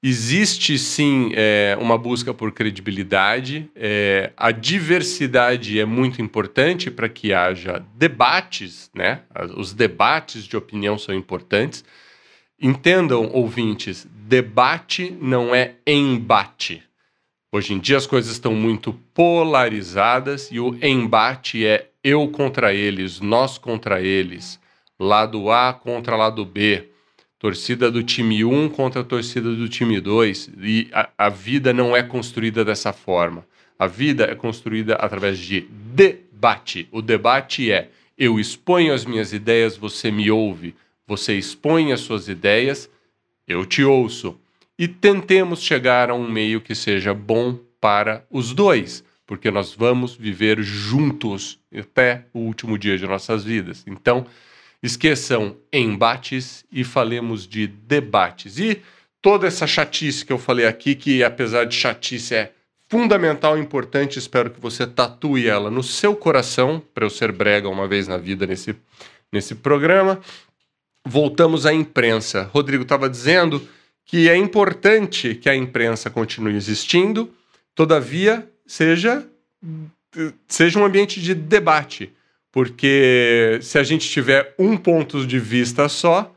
[0.00, 7.32] Existe sim é, uma busca por credibilidade, é, a diversidade é muito importante para que
[7.32, 9.22] haja debates, né?
[9.56, 11.84] Os debates de opinião são importantes.
[12.60, 16.80] Entendam, ouvintes, debate não é embate.
[17.50, 23.18] Hoje em dia as coisas estão muito polarizadas e o embate é eu contra eles,
[23.18, 24.60] nós contra eles,
[24.96, 26.88] lado A contra lado B
[27.38, 30.50] torcida do time 1 contra a torcida do time 2.
[30.60, 33.46] E a, a, vida não é construída dessa forma.
[33.78, 36.88] A vida é construída através de debate.
[36.90, 40.74] O debate é: eu exponho as minhas ideias, você me ouve.
[41.06, 42.90] Você expõe as suas ideias,
[43.46, 44.38] eu te ouço.
[44.78, 50.14] E tentemos chegar a um meio que seja bom para os dois, porque nós vamos
[50.14, 53.84] viver juntos até o último dia de nossas vidas.
[53.86, 54.26] Então,
[54.82, 58.58] Esqueçam embates e falemos de debates.
[58.58, 58.80] E
[59.20, 62.52] toda essa chatice que eu falei aqui, que apesar de chatice é
[62.88, 67.68] fundamental e importante, espero que você tatue ela no seu coração, para eu ser brega
[67.68, 68.74] uma vez na vida nesse,
[69.32, 70.20] nesse programa.
[71.04, 72.48] Voltamos à imprensa.
[72.52, 73.66] Rodrigo estava dizendo
[74.04, 77.30] que é importante que a imprensa continue existindo,
[77.74, 79.26] todavia seja,
[80.46, 82.12] seja um ambiente de debate
[82.58, 86.28] porque se a gente tiver um ponto de vista só,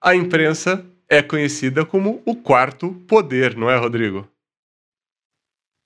[0.00, 4.24] a imprensa é conhecida como o quarto poder, não é, Rodrigo?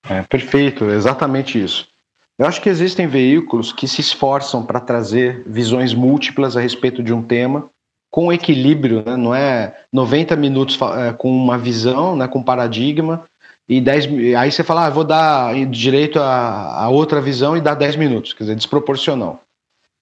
[0.07, 1.88] É perfeito, exatamente isso.
[2.38, 7.14] Eu acho que existem veículos que se esforçam para trazer visões múltiplas a respeito de
[7.14, 7.70] um tema,
[8.11, 9.16] com equilíbrio, né?
[9.16, 13.24] não é 90 minutos é, com uma visão, né, com paradigma,
[13.66, 17.74] e 10, aí você fala, ah, vou dar direito a, a outra visão e dar
[17.74, 19.47] 10 minutos, quer dizer, desproporcional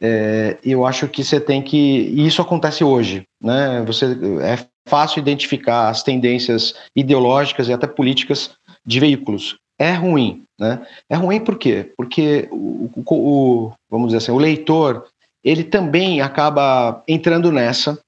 [0.01, 1.77] é, eu acho que você tem que.
[1.77, 3.25] E isso acontece hoje.
[3.41, 3.83] Né?
[3.87, 4.07] Você,
[4.43, 8.51] é fácil identificar as tendências ideológicas e até políticas
[8.85, 9.57] de veículos.
[9.79, 10.45] É ruim.
[10.59, 10.87] Né?
[11.09, 11.93] É ruim por quê?
[11.97, 15.07] Porque o, o, o, vamos dizer assim, o leitor
[15.45, 17.99] ele também acaba entrando nessa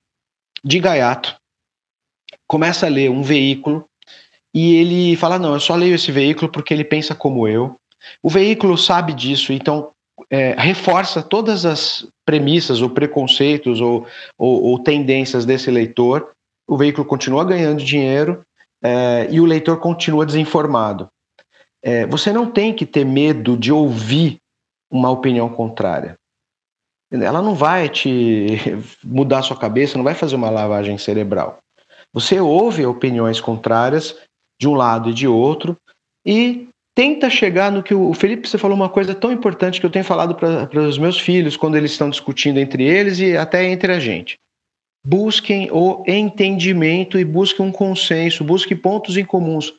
[0.64, 1.36] de gaiato,
[2.48, 3.84] começa a ler um veículo
[4.52, 7.76] e ele fala: não, eu só leio esse veículo porque ele pensa como eu.
[8.22, 9.90] O veículo sabe disso, então
[10.30, 16.30] é, reforça todas as premissas ou preconceitos ou, ou, ou, tendências desse leitor,
[16.68, 18.42] o veículo continua ganhando dinheiro
[18.82, 21.08] é, e o leitor continua desinformado.
[21.82, 24.36] É, você não tem que ter medo de ouvir
[24.90, 26.16] uma opinião contrária.
[27.10, 28.58] Ela não vai te
[29.02, 31.58] mudar sua cabeça, não vai fazer uma lavagem cerebral.
[32.12, 34.16] Você ouve opiniões contrárias
[34.60, 35.76] de um lado e de outro
[36.26, 36.67] e
[36.98, 40.04] tenta chegar no que o Felipe você falou uma coisa tão importante que eu tenho
[40.04, 44.00] falado para os meus filhos quando eles estão discutindo entre eles e até entre a
[44.00, 44.36] gente.
[45.06, 49.74] Busquem o entendimento e busquem um consenso, busquem pontos em comuns.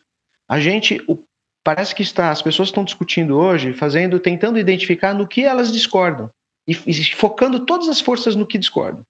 [0.47, 1.19] A gente o,
[1.61, 6.29] parece que está, as pessoas estão discutindo hoje, fazendo, tentando identificar no que elas discordam
[6.65, 9.03] e, e focando todas as forças no que discordam.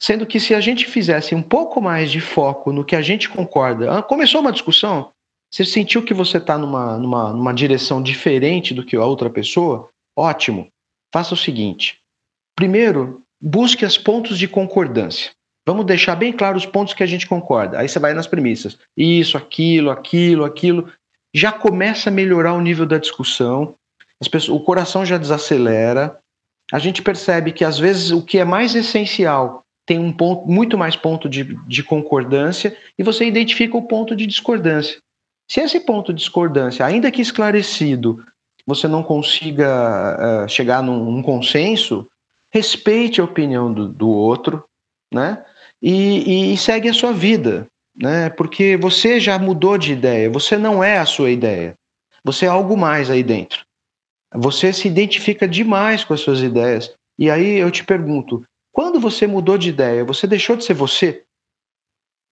[0.00, 3.28] Sendo que se a gente fizesse um pouco mais de foco no que a gente
[3.28, 5.10] concorda, ah, começou uma discussão,
[5.50, 9.88] você sentiu que você está numa, numa, numa direção diferente do que a outra pessoa?
[10.16, 10.68] Ótimo.
[11.12, 11.98] Faça o seguinte:
[12.54, 15.32] primeiro, busque os pontos de concordância.
[15.66, 17.78] Vamos deixar bem claro os pontos que a gente concorda.
[17.78, 18.78] Aí você vai nas premissas.
[18.96, 20.90] Isso, aquilo, aquilo, aquilo.
[21.34, 23.74] Já começa a melhorar o nível da discussão.
[24.30, 26.18] Pessoas, o coração já desacelera.
[26.72, 30.76] A gente percebe que às vezes o que é mais essencial tem um ponto, muito
[30.76, 34.98] mais ponto de, de concordância e você identifica o ponto de discordância.
[35.48, 38.24] Se esse ponto de discordância, ainda que esclarecido,
[38.66, 42.06] você não consiga uh, chegar num, consenso,
[42.50, 44.62] respeite a opinião do, do outro,
[45.12, 45.42] né?
[45.80, 48.28] E, e, segue a sua vida, né?
[48.28, 51.74] Porque você já mudou de ideia, você não é a sua ideia,
[52.22, 53.64] você é algo mais aí dentro.
[54.34, 56.92] Você se identifica demais com as suas ideias.
[57.18, 61.24] E aí eu te pergunto, quando você mudou de ideia, você deixou de ser você?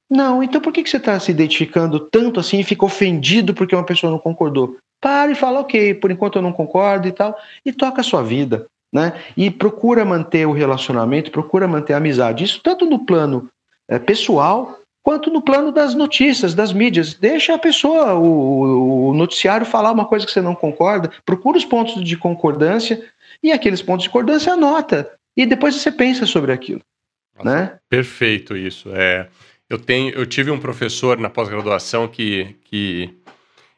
[0.09, 3.85] Não, então por que, você está se identificando tanto assim e fica ofendido porque uma
[3.85, 4.77] pessoa não concordou?
[5.01, 8.23] Para e fala, ok, por enquanto eu não concordo e tal, e toca a sua
[8.23, 9.13] vida, né?
[9.37, 12.45] E procura manter o relacionamento, procura manter a amizade.
[12.45, 13.51] Isso tanto no plano
[13.89, 17.15] é, pessoal quanto no plano das notícias, das mídias.
[17.15, 21.65] Deixa a pessoa, o, o noticiário, falar uma coisa que você não concorda, procura os
[21.65, 23.01] pontos de concordância
[23.41, 25.13] e aqueles pontos de concordância anota.
[25.37, 26.81] E depois você pensa sobre aquilo.
[27.37, 27.79] Nossa, né?
[27.89, 28.91] Perfeito isso.
[28.95, 29.29] É,
[29.69, 33.15] eu, tenho, eu tive um professor na pós-graduação que, que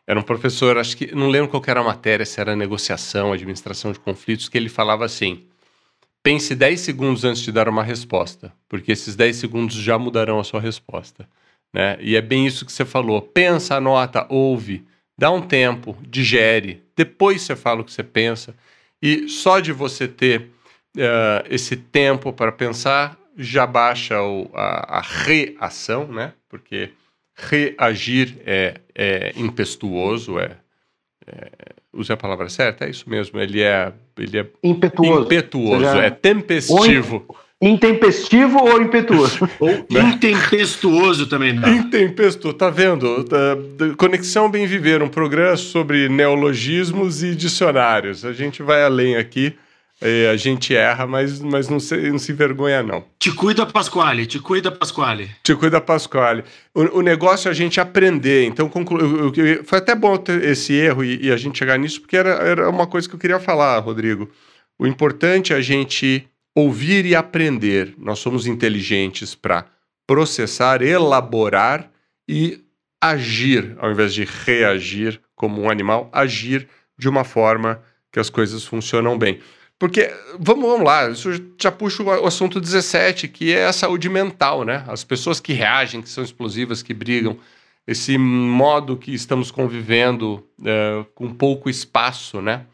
[0.06, 3.92] era um professor, acho que não lembro qual era a matéria, se era negociação, administração
[3.92, 5.44] de conflitos, que ele falava assim:
[6.22, 10.44] pense 10 segundos antes de dar uma resposta, porque esses 10 segundos já mudarão a
[10.44, 11.28] sua resposta.
[11.72, 11.98] Né?
[12.00, 13.20] E é bem isso que você falou.
[13.20, 14.84] Pensa, anota, ouve,
[15.16, 18.54] dá um tempo, digere, depois você fala o que você pensa.
[19.02, 20.50] E só de você ter
[20.96, 26.32] uh, esse tempo para pensar, já baixa o, a, a, reação, né?
[26.48, 26.90] Porque
[27.36, 30.56] reagir é, é impetuoso, é,
[31.24, 31.50] é,
[31.92, 36.04] use a palavra certa, é isso mesmo, ele é, ele é impetuoso, impetuoso já...
[36.04, 37.26] é tempestivo.
[37.60, 39.48] Intempestivo ou impetuoso?
[39.58, 40.00] ou né?
[40.14, 41.68] intempestuoso também não.
[41.68, 43.24] Intempestuoso, tá vendo?
[43.96, 48.24] Conexão Bem Viver, um programa sobre neologismos e dicionários.
[48.24, 49.56] A gente vai além aqui.
[50.00, 53.04] É, a gente erra, mas, mas não, se, não se envergonha, não.
[53.18, 55.28] Te cuida, Pasquale, te cuida, Pasquale.
[55.42, 56.44] Te cuida, Pasquale.
[56.72, 58.44] O, o negócio é a gente aprender.
[58.44, 59.00] Então, conclu...
[59.00, 62.16] eu, eu, foi até bom ter esse erro e, e, a gente chegar nisso, porque
[62.16, 64.30] era, era uma coisa que eu queria falar, Rodrigo.
[64.78, 67.94] O importante é a gente ouvir e aprender.
[67.98, 69.66] Nós somos inteligentes para
[70.06, 71.90] processar, elaborar
[72.28, 72.60] e
[73.00, 77.82] agir, ao invés de reagir como um animal, agir de uma forma
[78.12, 79.40] que as coisas funcionam bem.
[79.78, 84.64] Porque, vamos, vamos lá, isso já puxa o assunto 17, que é a saúde mental,
[84.64, 84.84] né?
[84.88, 87.38] As pessoas que reagem, que são explosivas, que brigam,
[87.86, 92.66] esse modo que estamos convivendo uh, com pouco espaço, né?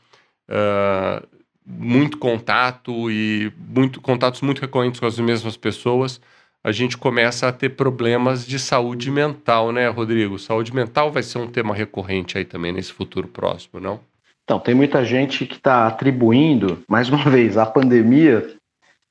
[0.49, 1.27] Uh,
[1.67, 6.21] muito contato e muito contatos muito recorrentes com as mesmas pessoas,
[6.63, 10.39] a gente começa a ter problemas de saúde mental, né, Rodrigo?
[10.39, 14.01] Saúde mental vai ser um tema recorrente aí também nesse futuro próximo, não?
[14.45, 18.55] Então, tem muita gente que está atribuindo, mais uma vez, a pandemia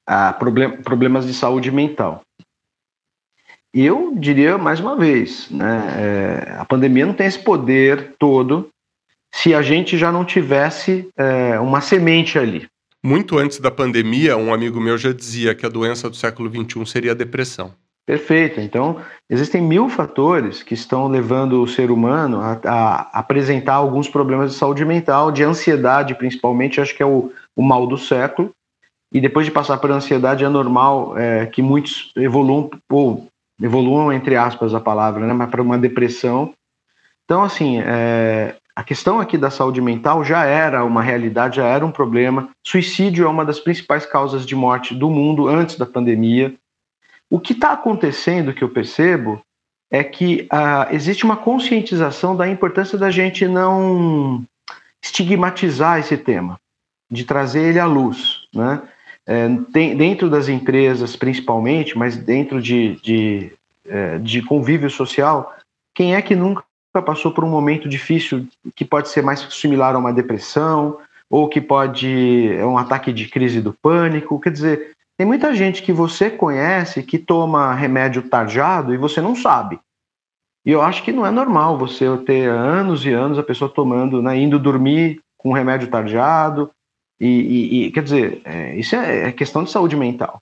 [0.06, 2.22] a problem problemas de saúde mental.
[3.74, 8.70] Eu diria mais uma vez, né, é, a pandemia não tem esse poder todo
[9.34, 12.68] se a gente já não tivesse é, uma semente ali.
[13.04, 16.86] Muito antes da pandemia, um amigo meu já dizia que a doença do século XXI
[16.86, 17.74] seria a depressão.
[18.06, 18.60] Perfeito.
[18.60, 19.00] Então,
[19.30, 24.58] existem mil fatores que estão levando o ser humano a, a, apresentar alguns problemas de
[24.58, 28.52] saúde mental, de ansiedade, principalmente, acho que é o, o mal do século.
[29.14, 33.28] E depois de passar por ansiedade, é normal é, que muitos evoluam, ou
[33.62, 36.54] evoluam, entre aspas, a palavra, né, mas para uma depressão.
[37.24, 41.86] Então, assim, é, a questão aqui da saúde mental já era uma realidade, já era
[41.86, 42.50] um problema.
[42.66, 46.54] Suicídio é uma das principais causas de morte do mundo antes da pandemia.
[47.34, 49.42] O que está acontecendo, que eu percebo,
[49.90, 54.44] é que uh, existe uma conscientização da importância da gente não
[55.04, 56.60] estigmatizar esse tema,
[57.12, 58.84] de trazer ele à luz, né?
[59.26, 63.52] É, tem, dentro das empresas, principalmente, mas dentro de, de,
[63.88, 65.56] é, de convívio social,
[65.96, 66.64] quem é que nunca
[67.04, 71.00] passou por um momento difícil que pode ser mais similar a uma depressão,
[71.32, 74.40] ou que pode é um ataque de crise do pânico?
[74.40, 74.94] Quer dizer,
[75.24, 79.80] tem muita gente que você conhece que toma remédio tarjado e você não sabe.
[80.66, 84.22] E eu acho que não é normal você ter anos e anos a pessoa tomando,
[84.22, 86.70] né, indo dormir com remédio tarjado.
[87.22, 90.40] E, e, e quer dizer, é, isso é, é, questão de saúde mental.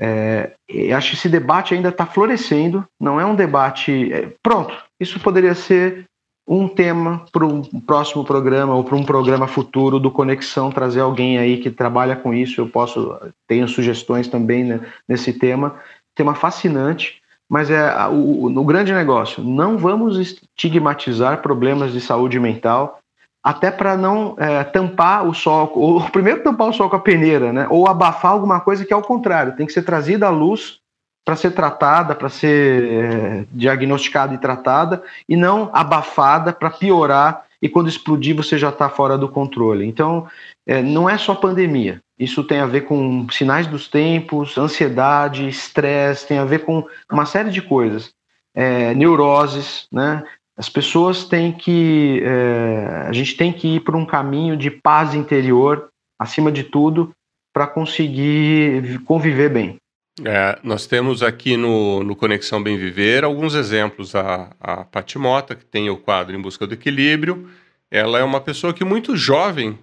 [0.00, 0.54] É,
[0.96, 4.10] acho que esse debate ainda está florescendo, não é um debate.
[4.10, 6.06] É, pronto, isso poderia ser
[6.46, 11.38] um tema para um próximo programa ou para um programa futuro do Conexão, trazer alguém
[11.38, 12.60] aí que trabalha com isso.
[12.60, 13.16] Eu posso,
[13.48, 15.76] tenho sugestões também né, nesse tema.
[16.14, 19.42] Tema fascinante, mas é o, o, grande negócio.
[19.42, 23.00] Não vamos estigmatizar problemas de saúde mental,
[23.42, 27.52] até para não é, tampar o sol, ou primeiro tampar o sol com a peneira,
[27.52, 27.66] né?
[27.68, 30.78] Ou abafar alguma coisa que é ao contrário, tem que ser trazida à luz
[31.24, 37.68] para ser tratada, para ser é, diagnosticada e tratada, e não abafada para piorar e
[37.68, 39.86] quando explodir você já está fora do controle.
[39.86, 40.28] Então,
[40.66, 41.98] é, não é só pandemia.
[42.18, 47.24] Isso tem a ver com sinais dos tempos, ansiedade, estresse, tem a ver com uma
[47.24, 48.12] série de coisas.
[48.54, 50.22] É, neuroses, né?
[50.56, 52.22] As pessoas têm que.
[52.22, 57.10] É, a gente tem que ir por um caminho de paz interior, acima de tudo,
[57.52, 59.76] para conseguir conviver bem.
[60.22, 64.14] É, nós temos aqui no, no Conexão Bem Viver alguns exemplos.
[64.14, 67.50] A, a Patimota, que tem o quadro Em Busca do Equilíbrio,
[67.90, 69.76] ela é uma pessoa que muito jovem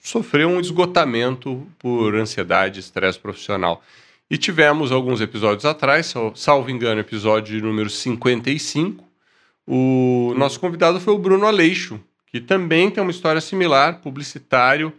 [0.00, 3.82] sofreu um esgotamento por ansiedade, estresse profissional.
[4.30, 9.04] E tivemos alguns episódios atrás, salvo engano, episódio número 55.
[9.66, 14.92] O nosso convidado foi o Bruno Aleixo, que também tem uma história similar, publicitário,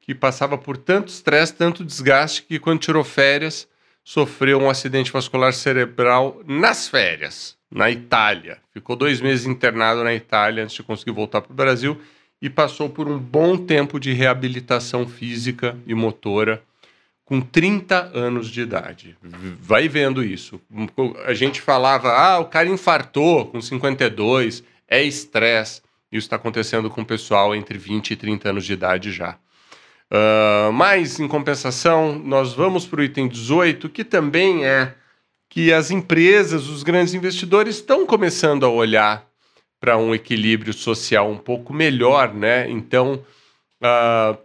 [0.00, 3.66] que passava por tanto estresse, tanto desgaste, que quando tirou férias
[4.08, 8.56] sofreu um acidente vascular cerebral nas férias, na Itália.
[8.72, 12.00] Ficou dois meses internado na Itália antes de conseguir voltar para o Brasil
[12.40, 16.62] e passou por um bom tempo de reabilitação física e motora
[17.22, 19.14] com 30 anos de idade.
[19.60, 20.58] Vai vendo isso.
[21.26, 25.82] A gente falava, ah, o cara infartou com 52, é estresse.
[26.10, 29.36] Isso está acontecendo com o pessoal entre 20 e 30 anos de idade já.
[30.10, 34.94] Uh, mas, em compensação, nós vamos para o item 18, que também é
[35.48, 39.26] que as empresas, os grandes investidores estão começando a olhar
[39.80, 42.68] para um equilíbrio social um pouco melhor, né?
[42.70, 43.24] Então,
[43.82, 44.38] uh,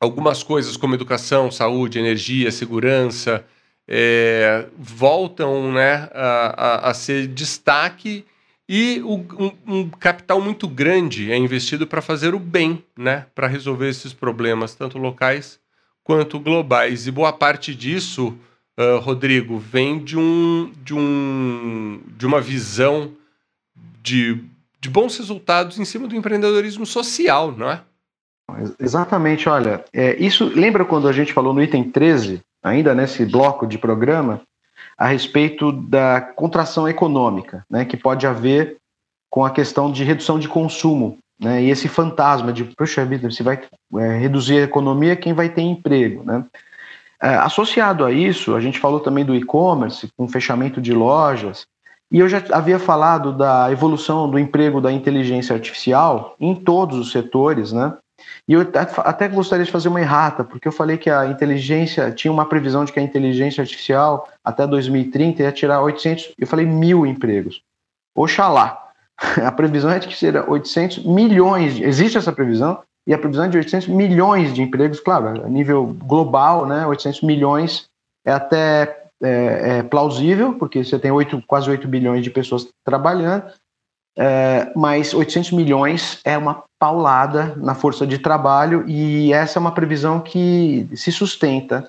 [0.00, 3.44] algumas coisas como educação, saúde, energia, segurança
[3.88, 8.24] é, voltam né, a, a, a ser destaque
[8.68, 13.26] e o, um, um, capital muito grande é investido para fazer o bem, né?
[13.34, 15.60] Para resolver esses problemas, tanto locais
[16.02, 17.06] quanto globais.
[17.06, 18.36] E boa parte disso,
[18.78, 23.12] uh, Rodrigo, vem de, um, de, um, de uma visão
[24.02, 24.42] de,
[24.80, 27.82] de bons resultados em cima do empreendedorismo social, não é?
[28.78, 33.66] Exatamente, olha, é, isso lembra quando a gente falou no item 13, ainda nesse bloco
[33.66, 34.40] de programa,
[34.96, 38.76] a respeito da contração econômica, né, que pode haver
[39.30, 43.42] com a questão de redução de consumo, né, e esse fantasma de, puxa vida, se
[43.42, 43.60] vai
[43.96, 46.44] é, reduzir a economia, quem vai ter emprego, né?
[47.20, 51.66] É, associado a isso, a gente falou também do e-commerce, com fechamento de lojas,
[52.10, 57.10] e eu já havia falado da evolução do emprego da inteligência artificial em todos os
[57.10, 57.96] setores, né?
[58.48, 58.60] E eu
[59.04, 62.84] até gostaria de fazer uma errata, porque eu falei que a inteligência, tinha uma previsão
[62.84, 67.60] de que a inteligência artificial até 2030 ia tirar 800, eu falei mil empregos.
[68.14, 68.82] Oxalá.
[69.44, 73.48] A previsão é de que será 800 milhões, existe essa previsão, e a previsão é
[73.48, 77.86] de 800 milhões de empregos, claro, a nível global, né, 800 milhões
[78.26, 83.44] é até é, é plausível, porque você tem 8, quase 8 bilhões de pessoas trabalhando,
[84.16, 89.72] é, mas 800 milhões é uma paulada na força de trabalho e essa é uma
[89.72, 91.88] previsão que se sustenta.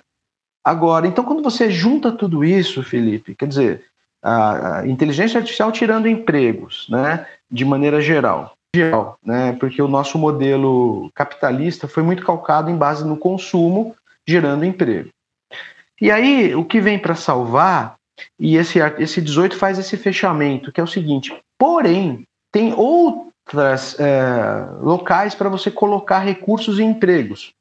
[0.63, 3.85] Agora, então, quando você junta tudo isso, Felipe, quer dizer,
[4.21, 10.17] a, a inteligência artificial tirando empregos, né, de maneira geral, geral, né, porque o nosso
[10.17, 13.95] modelo capitalista foi muito calcado em base no consumo,
[14.27, 15.09] gerando emprego.
[16.01, 17.95] E aí, o que vem para salvar,
[18.37, 24.67] e esse, esse 18 faz esse fechamento, que é o seguinte: Porém, tem outras é,
[24.81, 27.53] locais para você colocar recursos e empregos.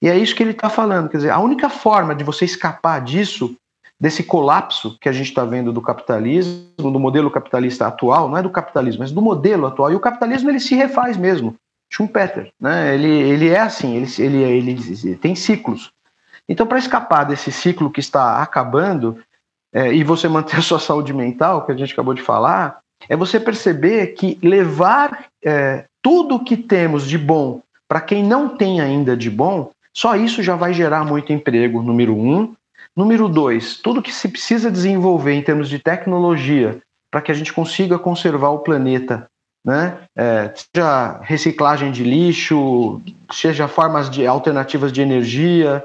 [0.00, 1.08] E é isso que ele está falando.
[1.08, 3.56] Quer dizer, a única forma de você escapar disso
[3.98, 8.42] desse colapso que a gente está vendo do capitalismo, do modelo capitalista atual, não é
[8.42, 9.92] do capitalismo, mas do modelo atual.
[9.92, 11.54] E o capitalismo ele se refaz mesmo.
[11.90, 12.94] Schumpeter, né?
[12.94, 15.92] Ele, ele é assim, ele, ele, ele tem ciclos.
[16.48, 19.18] Então, para escapar desse ciclo que está acabando
[19.72, 23.16] é, e você manter a sua saúde mental, que a gente acabou de falar, é
[23.16, 29.16] você perceber que levar é, tudo que temos de bom para quem não tem ainda
[29.16, 32.54] de bom, só isso já vai gerar muito emprego, número um.
[32.96, 36.80] Número dois, tudo que se precisa desenvolver em termos de tecnologia
[37.10, 39.28] para que a gente consiga conservar o planeta,
[39.64, 39.98] né?
[40.16, 43.00] É, seja reciclagem de lixo,
[43.32, 45.84] seja formas de alternativas de energia,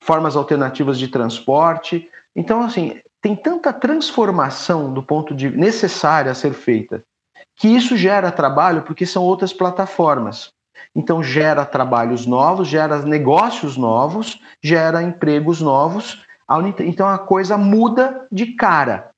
[0.00, 2.08] formas alternativas de transporte.
[2.34, 7.02] Então, assim, tem tanta transformação do ponto de necessária a ser feita
[7.58, 10.50] que isso gera trabalho porque são outras plataformas.
[10.94, 16.24] Então gera trabalhos novos, gera negócios novos, gera empregos novos.
[16.80, 19.10] Então a coisa muda de cara.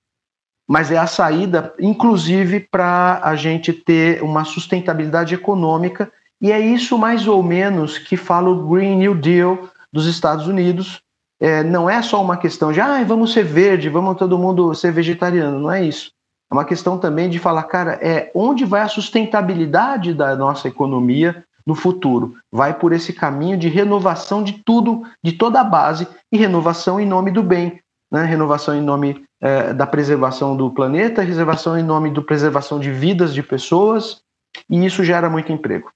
[0.68, 6.96] Mas é a saída, inclusive, para a gente ter uma sustentabilidade econômica, e é isso
[6.96, 11.02] mais ou menos que fala o Green New Deal dos Estados Unidos,
[11.40, 14.92] é, não é só uma questão de ah, vamos ser verde, vamos todo mundo ser
[14.92, 16.12] vegetariano, não é isso.
[16.50, 21.44] É uma questão também de falar, cara, é onde vai a sustentabilidade da nossa economia
[21.64, 22.34] no futuro?
[22.50, 27.06] Vai por esse caminho de renovação de tudo, de toda a base, e renovação em
[27.06, 27.80] nome do bem,
[28.10, 28.24] né?
[28.24, 33.32] renovação em nome é, da preservação do planeta, reservação em nome da preservação de vidas
[33.32, 34.20] de pessoas,
[34.68, 35.90] e isso gera muito emprego.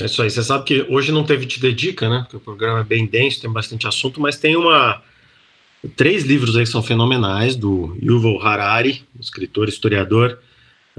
[0.00, 0.30] É isso aí.
[0.30, 2.20] Você sabe que hoje não teve Te Dedica, né?
[2.22, 5.02] Porque o programa é bem denso, tem bastante assunto, mas tem uma
[5.96, 10.38] três livros aí que são fenomenais do Yuval Harari, escritor, historiador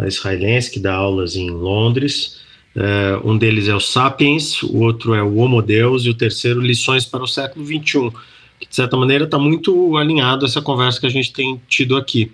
[0.07, 2.39] israelense que dá aulas em Londres.
[2.75, 6.61] Uh, um deles é o Sapiens, o outro é o Homo Deus e o terceiro
[6.61, 8.11] Lições para o século XXI,
[8.59, 11.97] que de certa maneira está muito alinhado a essa conversa que a gente tem tido
[11.97, 12.31] aqui.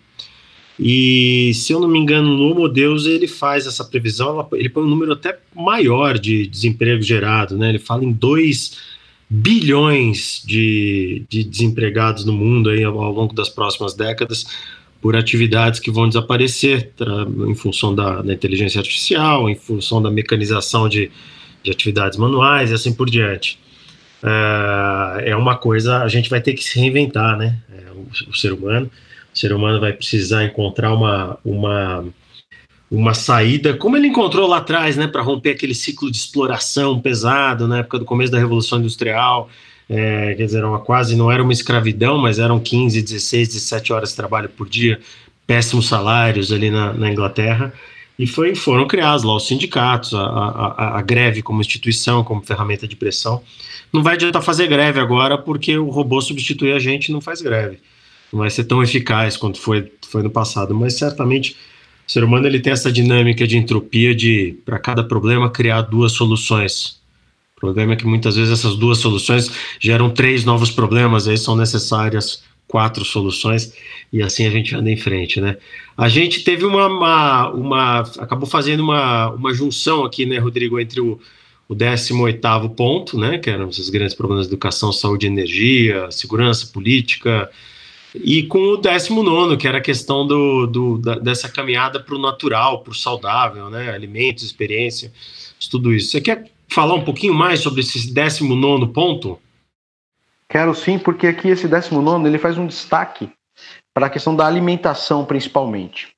[0.79, 4.83] E se eu não me engano, no Homo Deus ele faz essa previsão, ele põe
[4.83, 7.69] um número até maior de desemprego gerado, né?
[7.69, 8.77] Ele fala em 2
[9.29, 14.45] bilhões de, de desempregados no mundo aí ao, longo das próximas décadas
[15.01, 16.91] por atividades que vão desaparecer
[17.47, 21.09] em função da, da, inteligência artificial, em função da mecanização de,
[21.63, 23.57] de atividades manuais e assim por diante.
[24.21, 27.57] É, é uma coisa, a gente vai ter que se reinventar, né?
[27.71, 28.89] É, o, o ser humano
[29.35, 32.05] o ser humano vai precisar encontrar uma, uma,
[32.89, 37.67] uma saída, como ele encontrou lá atrás, né, para romper aquele ciclo de exploração pesado
[37.67, 39.49] na época do começo da Revolução Industrial.
[39.89, 44.09] É, quer dizer, uma, quase não era uma escravidão, mas eram 15, 16, 17 horas
[44.11, 45.01] de trabalho por dia,
[45.45, 47.73] péssimos salários ali na, na Inglaterra.
[48.17, 52.87] E foi, foram criados lá os sindicatos, a, a, a, greve como instituição, como ferramenta
[52.87, 53.43] de pressão.
[53.91, 57.41] Não vai adiantar fazer greve agora, porque o robô substitui a gente e não faz
[57.41, 57.79] greve
[58.35, 61.55] não vai ser tão eficaz quanto foi, foi no passado, mas certamente
[62.05, 66.11] o ser humano ele tem essa dinâmica de entropia de, para cada problema, criar duas
[66.11, 66.99] soluções.
[67.55, 71.55] O problema é que muitas vezes essas duas soluções geram três novos problemas, aí são
[71.55, 73.73] necessárias quatro soluções,
[74.11, 75.55] e assim a gente anda em frente, né?
[75.95, 80.99] A gente teve uma, uma, uma acabou fazendo uma, uma junção aqui, né, Rodrigo, entre
[80.99, 81.17] o,
[81.69, 87.49] o 18 ponto, né, que eram esses grandes problemas de educação, saúde, energia, segurança política,
[88.23, 92.19] e com o 19, que era a questão do, do da, dessa caminhada para o
[92.19, 93.91] natural, para o saudável, né?
[93.91, 95.11] Alimentos, experiência,
[95.69, 96.11] tudo isso.
[96.11, 99.39] Você quer falar um pouquinho mais sobre esse 19 ponto?
[100.49, 103.29] Quero sim, porque aqui esse 19 ele faz um destaque
[103.93, 106.14] para a questão da alimentação, principalmente.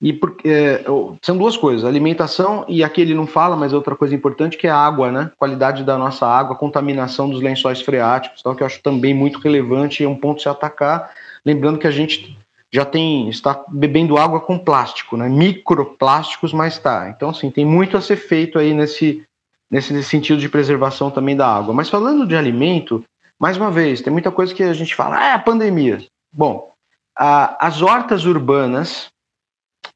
[0.00, 0.84] E porque, é,
[1.22, 4.70] são duas coisas, alimentação e aqui ele não fala, mas outra coisa importante que é
[4.70, 5.30] a água, né?
[5.36, 10.02] Qualidade da nossa água, contaminação dos lençóis freáticos, então, que eu acho também muito relevante
[10.02, 11.10] e é um ponto se atacar.
[11.44, 12.34] Lembrando que a gente
[12.72, 15.28] já tem está bebendo água com plástico, né?
[15.28, 17.12] Microplásticos, mas tá.
[17.14, 19.22] Então, assim, tem muito a ser feito aí nesse,
[19.70, 21.74] nesse sentido de preservação também da água.
[21.74, 23.04] Mas falando de alimento,
[23.38, 26.02] mais uma vez, tem muita coisa que a gente fala, ah, é a pandemia.
[26.32, 26.70] Bom,
[27.18, 29.10] a, as hortas urbanas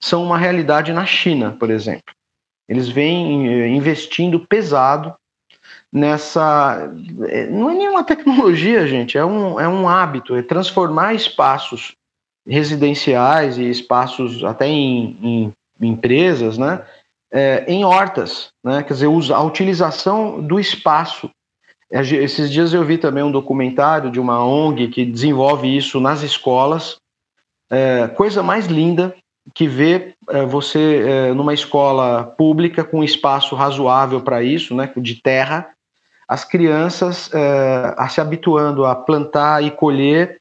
[0.01, 2.15] são uma realidade na China, por exemplo.
[2.69, 5.15] Eles vêm eh, investindo pesado
[5.93, 6.91] nessa.
[7.29, 11.95] Eh, não é nenhuma tecnologia, gente, é um, é um hábito, é transformar espaços
[12.47, 16.85] residenciais e espaços até em, em, em empresas, né,
[17.33, 21.31] é, em hortas, né, quer dizer, a utilização do espaço.
[21.91, 26.97] Esses dias eu vi também um documentário de uma ONG que desenvolve isso nas escolas.
[27.71, 29.15] É, coisa mais linda,
[29.53, 35.17] que vê é, você é, numa escola pública com espaço razoável para isso, né, de
[35.17, 35.69] terra,
[36.27, 40.41] as crianças é, se habituando a plantar e colher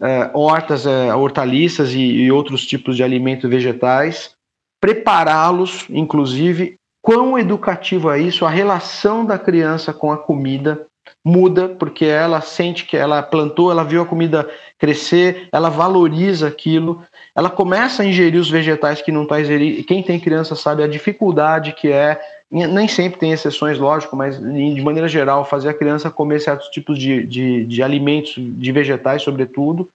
[0.00, 4.34] é, hortas, é, hortaliças e, e outros tipos de alimentos vegetais,
[4.80, 10.86] prepará-los, inclusive, quão educativo é isso, a relação da criança com a comida
[11.24, 14.48] muda, porque ela sente que ela plantou, ela viu a comida
[14.78, 17.02] crescer, ela valoriza aquilo,
[17.36, 19.82] ela começa a ingerir os vegetais que não está ingerindo.
[19.84, 22.20] Quem tem criança sabe a dificuldade que é,
[22.50, 26.98] nem sempre tem exceções, lógico, mas de maneira geral, fazer a criança comer certos tipos
[26.98, 29.88] de, de, de alimentos, de vegetais, sobretudo.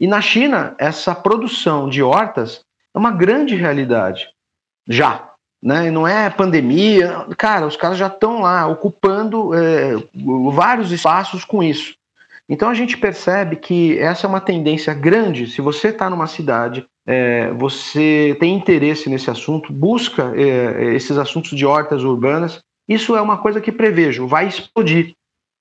[0.00, 2.60] E na China, essa produção de hortas
[2.94, 4.28] é uma grande realidade,
[4.88, 5.28] já
[5.62, 5.90] né?
[5.90, 9.92] Não é pandemia, cara, os caras já estão lá ocupando é,
[10.52, 11.94] vários espaços com isso.
[12.48, 15.46] Então a gente percebe que essa é uma tendência grande.
[15.46, 21.50] Se você está numa cidade, é, você tem interesse nesse assunto, busca é, esses assuntos
[21.56, 25.12] de hortas urbanas, isso é uma coisa que prevejo, vai explodir.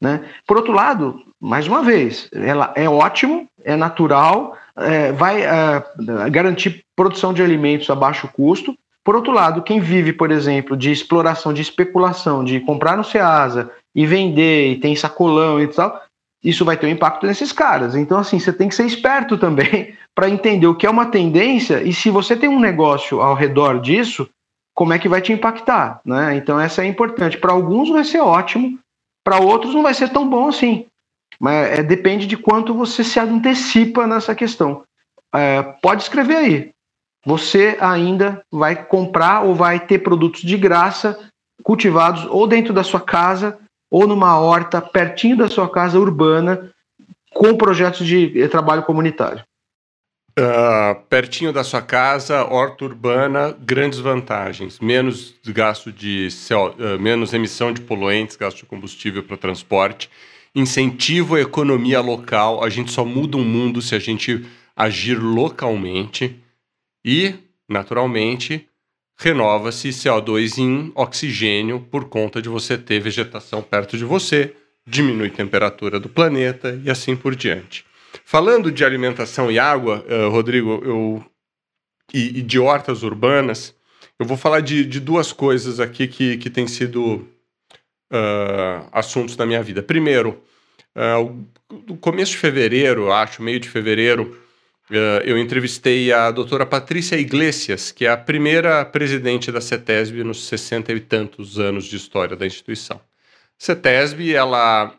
[0.02, 0.24] Né?
[0.48, 5.84] Por outro lado, mais uma vez, ela é ótimo, é natural, é, vai é,
[6.30, 8.78] garantir produção de alimentos a baixo custo,
[9.08, 13.72] por outro lado, quem vive, por exemplo, de exploração, de especulação, de comprar no Ceasa
[13.96, 16.02] e vender, e tem sacolão e tal,
[16.44, 17.96] isso vai ter um impacto nesses caras.
[17.96, 21.82] Então, assim, você tem que ser esperto também para entender o que é uma tendência
[21.84, 24.30] e se você tem um negócio ao redor disso,
[24.74, 26.36] como é que vai te impactar, né?
[26.36, 27.38] Então, essa é importante.
[27.38, 28.78] Para alguns vai ser ótimo,
[29.24, 30.86] para outros não vai ser tão bom assim.
[31.40, 34.84] Mas é, depende de quanto você se antecipa nessa questão.
[35.34, 36.72] É, pode escrever aí
[37.28, 41.30] você ainda vai comprar ou vai ter produtos de graça
[41.62, 43.60] cultivados ou dentro da sua casa
[43.90, 46.72] ou numa horta pertinho da sua casa urbana
[47.34, 49.44] com projetos de eh, trabalho comunitário.
[50.40, 57.74] Uh, pertinho da sua casa, horta urbana, grandes vantagens: menos gasto de uh, menos emissão
[57.74, 60.12] de poluentes, gasto de combustível para transporte,
[60.54, 62.64] incentivo à economia local.
[62.64, 66.40] A gente só muda o um mundo se a gente agir localmente
[67.04, 67.34] e,
[67.68, 68.68] naturalmente,
[69.18, 74.54] renova-se CO2 em oxigênio por conta de você ter vegetação perto de você,
[74.86, 77.84] diminui a temperatura do planeta e assim por diante.
[78.24, 81.26] Falando de alimentação e água, uh, Rodrigo, eu,
[82.14, 83.76] e, e, de hortas urbanas,
[84.20, 87.28] eu vou falar de, de duas coisas aqui que, que têm sido
[88.12, 89.82] uh, assuntos da minha vida.
[89.84, 90.42] Primeiro,
[90.96, 91.46] uh,
[91.88, 94.40] no começo de fevereiro, acho, meio de fevereiro,
[94.90, 100.94] eu entrevistei a doutora Patrícia Iglesias, que é a primeira presidente da CETESB nos 60
[100.94, 103.02] e tantos anos de história da instituição.
[103.58, 104.96] CETESB, ela,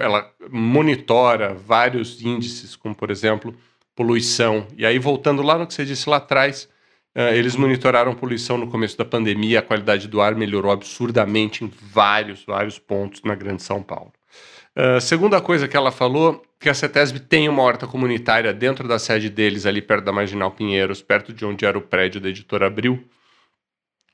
[0.00, 3.56] ela monitora vários índices, como, por exemplo,
[3.96, 4.66] poluição.
[4.76, 6.68] E aí, voltando lá no que você disse lá atrás,
[7.16, 11.72] uh, eles monitoraram poluição no começo da pandemia, a qualidade do ar melhorou absurdamente em
[11.90, 14.12] vários, vários pontos na Grande São Paulo.
[14.74, 18.98] Uh, segunda coisa que ela falou que a CETESB tem uma horta comunitária dentro da
[18.98, 22.68] sede deles, ali perto da Marginal Pinheiros, perto de onde era o prédio da editora
[22.68, 23.04] Abril.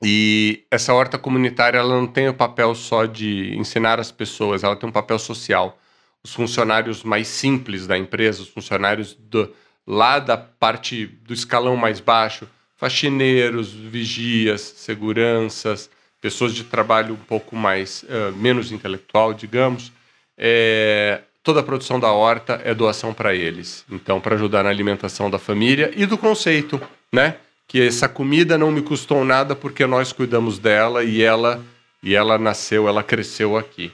[0.03, 4.75] E essa horta comunitária ela não tem o papel só de ensinar as pessoas, ela
[4.75, 5.77] tem um papel social.
[6.23, 9.53] Os funcionários mais simples da empresa, os funcionários do,
[9.85, 15.89] lá da parte do escalão mais baixo, faxineiros, vigias, seguranças,
[16.21, 19.91] pessoas de trabalho um pouco mais uh, menos intelectual, digamos,
[20.39, 23.85] é, toda a produção da horta é doação para eles.
[23.91, 26.81] Então, para ajudar na alimentação da família e do conceito,
[27.11, 27.35] né?
[27.67, 31.63] Que essa comida não me custou nada porque nós cuidamos dela e ela
[32.01, 33.91] e ela nasceu, ela cresceu aqui.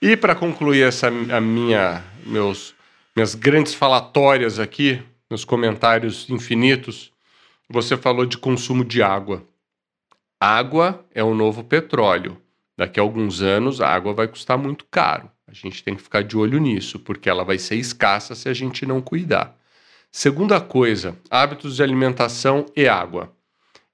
[0.00, 2.74] E para concluir essa a minha meus
[3.16, 7.10] minhas grandes falatórias aqui, meus comentários infinitos,
[7.68, 9.42] você falou de consumo de água.
[10.40, 12.40] Água é o novo petróleo.
[12.78, 15.28] Daqui a alguns anos a água vai custar muito caro.
[15.48, 18.54] A gente tem que ficar de olho nisso, porque ela vai ser escassa se a
[18.54, 19.58] gente não cuidar.
[20.12, 23.34] Segunda coisa, hábitos de alimentação e água.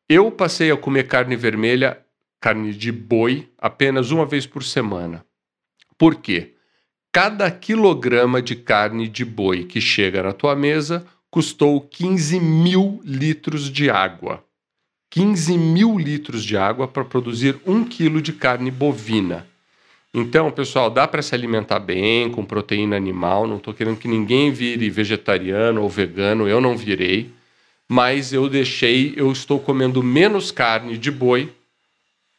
[0.06, 1.98] Eu passei a comer carne vermelha,
[2.38, 5.24] carne de boi, apenas uma vez por semana.
[5.96, 6.54] Por quê?
[7.10, 13.70] Cada quilograma de carne de boi que chega na tua mesa custou 15 mil litros
[13.70, 14.43] de água.
[15.14, 19.46] 15 mil litros de água para produzir um quilo de carne bovina.
[20.12, 23.46] Então, pessoal, dá para se alimentar bem com proteína animal.
[23.46, 27.30] Não estou querendo que ninguém vire vegetariano ou vegano, eu não virei.
[27.88, 31.52] Mas eu deixei, eu estou comendo menos carne de boi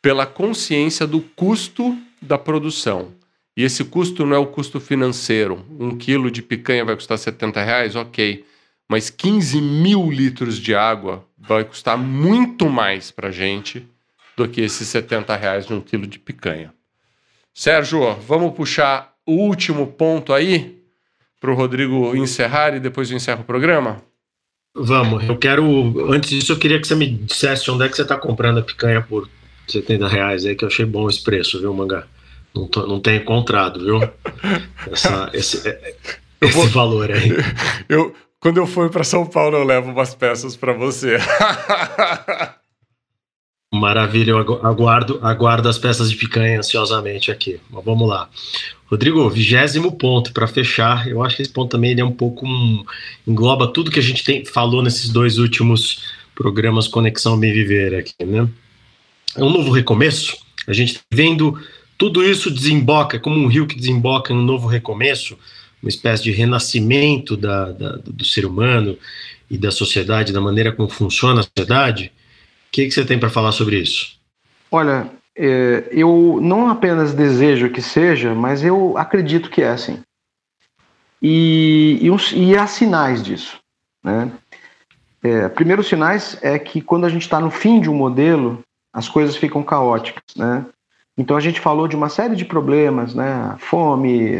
[0.01, 3.13] pela consciência do custo da produção.
[3.55, 5.65] E esse custo não é o custo financeiro.
[5.79, 7.95] Um quilo de picanha vai custar 70 reais?
[7.95, 8.43] Ok.
[8.89, 13.87] Mas 15 mil litros de água vai custar muito mais para gente
[14.37, 16.73] do que esses 70 reais de um quilo de picanha.
[17.53, 20.83] Sérgio, vamos puxar o último ponto aí
[21.39, 24.01] para o Rodrigo encerrar e depois eu encerro o programa?
[24.75, 26.11] Vamos, eu quero.
[26.11, 28.61] Antes disso, eu queria que você me dissesse onde é que você está comprando a
[28.61, 29.29] picanha por
[29.67, 32.05] 70 reais aí, que eu achei bom esse preço, viu, Mangá?
[32.53, 33.99] Não, tô, não tem encontrado, viu?
[34.91, 35.57] Essa, esse,
[36.41, 37.29] esse vou, valor aí.
[37.89, 38.13] Eu,
[38.45, 41.17] quando eu for para São Paulo, eu levo umas peças para você.
[43.73, 47.59] Maravilha, eu aguardo, aguardo as peças de picanha ansiosamente aqui.
[47.71, 48.29] Mas vamos lá.
[48.85, 51.07] Rodrigo, vigésimo ponto para fechar.
[51.07, 52.85] Eu acho que esse ponto também é um pouco um,
[53.25, 56.03] engloba tudo que a gente tem, falou nesses dois últimos
[56.35, 58.47] programas Conexão Bem Viver aqui, né?
[59.35, 60.37] É um novo recomeço.
[60.67, 61.59] A gente tá vendo
[61.97, 65.35] tudo isso desemboca como um rio que desemboca em um novo recomeço,
[65.85, 68.97] uma espécie de renascimento da, da do ser humano
[69.49, 72.11] e da sociedade, da maneira como funciona a sociedade.
[72.67, 74.17] O que, que você tem para falar sobre isso?
[74.71, 75.07] Olha,
[75.37, 80.01] é, eu não apenas desejo que seja, mas eu acredito que é assim.
[81.21, 83.59] E, e, e há sinais disso.
[84.03, 84.31] Né?
[85.21, 88.59] É, primeiros sinais é que quando a gente está no fim de um modelo,
[88.91, 90.23] as coisas ficam caóticas.
[90.35, 90.65] Né?
[91.17, 93.55] Então a gente falou de uma série de problemas, né?
[93.59, 94.33] fome,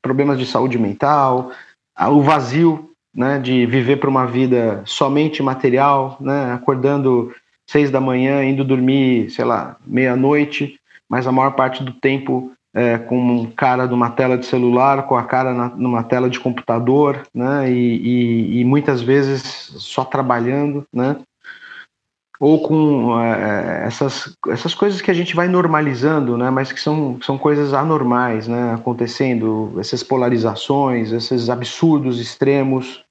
[0.00, 1.50] problemas de saúde mental,
[1.98, 3.38] o vazio né?
[3.38, 6.52] de viver para uma vida somente material, né?
[6.52, 7.34] acordando
[7.68, 12.96] seis da manhã, indo dormir, sei lá, meia-noite, mas a maior parte do tempo é,
[12.98, 17.22] com um cara numa tela de celular, com a cara na, numa tela de computador,
[17.34, 17.70] né?
[17.70, 19.42] E, e, e, muitas vezes
[19.76, 21.16] só trabalhando, né?
[22.42, 26.50] Ou com é, essas, essas coisas que a gente vai normalizando, né?
[26.50, 28.74] Mas que são, são coisas anormais, né?
[28.74, 33.04] Acontecendo, essas polarizações, esses absurdos extremos,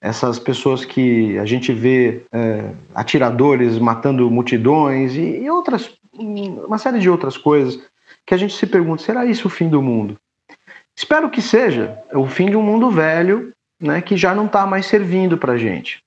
[0.00, 6.98] essas pessoas que a gente vê é, atiradores matando multidões e, e, outras, uma série
[6.98, 7.78] de outras coisas
[8.26, 10.18] que a gente se pergunta: será isso o fim do mundo?
[10.96, 14.86] Espero que seja o fim de um mundo velho, né, que já não está mais
[14.86, 16.02] servindo para a gente.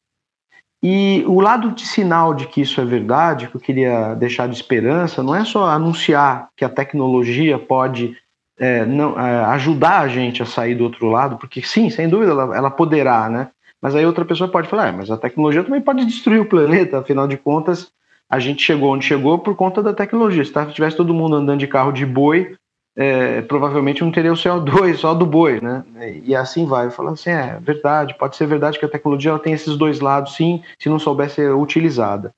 [0.84, 4.56] E o lado de sinal de que isso é verdade, que eu queria deixar de
[4.56, 8.16] esperança, não é só anunciar que a tecnologia pode
[8.58, 12.32] é, não, é, ajudar a gente a sair do outro lado, porque sim, sem dúvida
[12.32, 13.50] ela, ela poderá, né?
[13.82, 17.00] Mas aí outra pessoa pode falar, ah, mas a tecnologia também pode destruir o planeta,
[17.00, 17.92] afinal de contas,
[18.30, 20.44] a gente chegou onde chegou por conta da tecnologia.
[20.44, 22.56] Se tivesse todo mundo andando de carro de boi,
[22.96, 25.84] é, provavelmente não teria o CO2 só do boi, né?
[26.24, 26.90] E assim vai.
[26.90, 30.36] Falo assim, é verdade, pode ser verdade que a tecnologia ela tem esses dois lados,
[30.36, 32.32] sim, se não souber ser utilizada.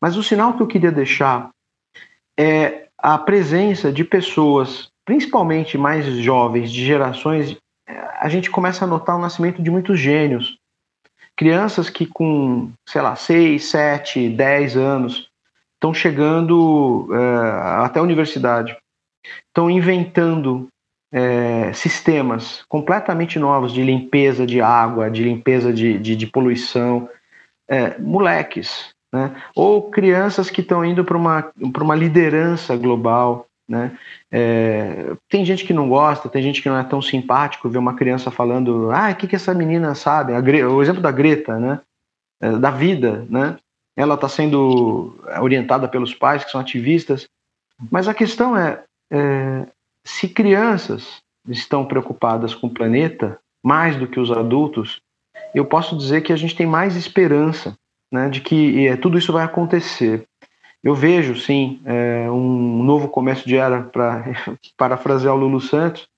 [0.00, 1.50] Mas o sinal que eu queria deixar
[2.38, 7.56] é a presença de pessoas, principalmente mais jovens, de gerações,
[8.20, 10.56] a gente começa a notar o nascimento de muitos gênios,
[11.36, 15.28] Crianças que com, sei lá, 6, 7, 10 anos
[15.74, 18.76] estão chegando é, até a universidade,
[19.48, 20.68] estão inventando
[21.12, 27.08] é, sistemas completamente novos de limpeza de água, de limpeza de, de, de poluição,
[27.68, 29.34] é, moleques, né?
[29.54, 33.96] ou crianças que estão indo para uma, uma liderança global, né?
[34.30, 37.94] É, tem gente que não gosta, tem gente que não é tão simpático ver uma
[37.94, 40.32] criança falando, ah, o que, que essa menina sabe?
[40.32, 41.80] o exemplo da Greta, né?
[42.40, 43.56] É, da vida, né?
[43.96, 47.28] Ela está sendo orientada pelos pais que são ativistas,
[47.90, 48.82] mas a questão é,
[49.12, 49.66] é
[50.04, 55.00] se crianças estão preocupadas com o planeta mais do que os adultos,
[55.54, 57.76] eu posso dizer que a gente tem mais esperança
[58.12, 60.24] né, de que é, tudo isso vai acontecer.
[60.82, 64.24] Eu vejo, sim, é, um novo começo de era, para
[64.76, 66.08] parafrasear o Lulu Santos,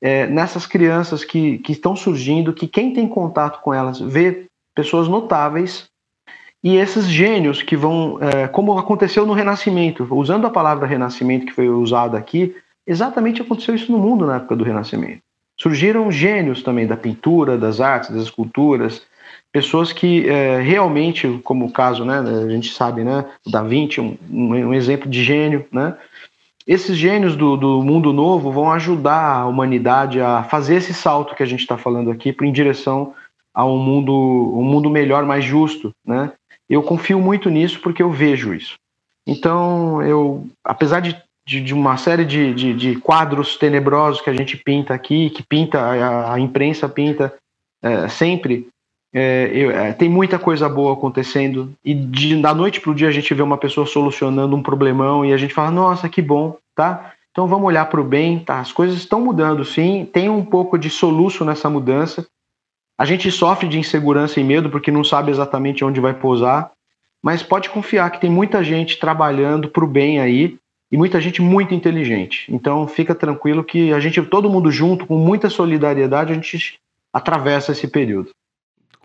[0.00, 5.08] é, nessas crianças que, que estão surgindo, que quem tem contato com elas vê pessoas
[5.08, 5.88] notáveis
[6.62, 11.52] e esses gênios que vão, é, como aconteceu no Renascimento, usando a palavra Renascimento que
[11.52, 12.54] foi usada aqui,
[12.86, 15.22] exatamente aconteceu isso no mundo na época do Renascimento.
[15.56, 19.02] Surgiram gênios também da pintura, das artes, das esculturas,
[19.52, 24.16] pessoas que é, realmente, como o caso, né, a gente sabe, né, Da Vinci, um,
[24.30, 25.96] um exemplo de gênio, né,
[26.68, 31.42] esses gênios do, do, mundo novo vão ajudar a humanidade a fazer esse salto que
[31.42, 33.14] a gente está falando aqui em direção
[33.54, 36.30] a um mundo, um mundo melhor, mais justo, né?
[36.68, 38.76] Eu confio muito nisso porque eu vejo isso.
[39.26, 41.16] Então, eu, apesar de,
[41.46, 45.42] de, de uma série de, de, de, quadros tenebrosos que a gente pinta aqui, que
[45.42, 47.34] pinta a, a imprensa pinta
[47.82, 48.68] é, sempre,
[49.12, 53.08] é, eu, é, tem muita coisa boa acontecendo e de, da noite para o dia
[53.08, 56.56] a gente vê uma pessoa solucionando um problemão e a gente fala, nossa, que bom,
[56.74, 57.12] tá?
[57.30, 58.58] Então vamos olhar para o bem, tá?
[58.60, 62.26] As coisas estão mudando, sim, tem um pouco de soluço nessa mudança.
[62.98, 66.72] A gente sofre de insegurança e medo porque não sabe exatamente onde vai pousar,
[67.22, 70.58] mas pode confiar que tem muita gente trabalhando para o bem aí
[70.90, 72.46] e muita gente muito inteligente.
[72.52, 76.80] Então fica tranquilo que a gente, todo mundo junto, com muita solidariedade, a gente
[77.12, 78.30] atravessa esse período.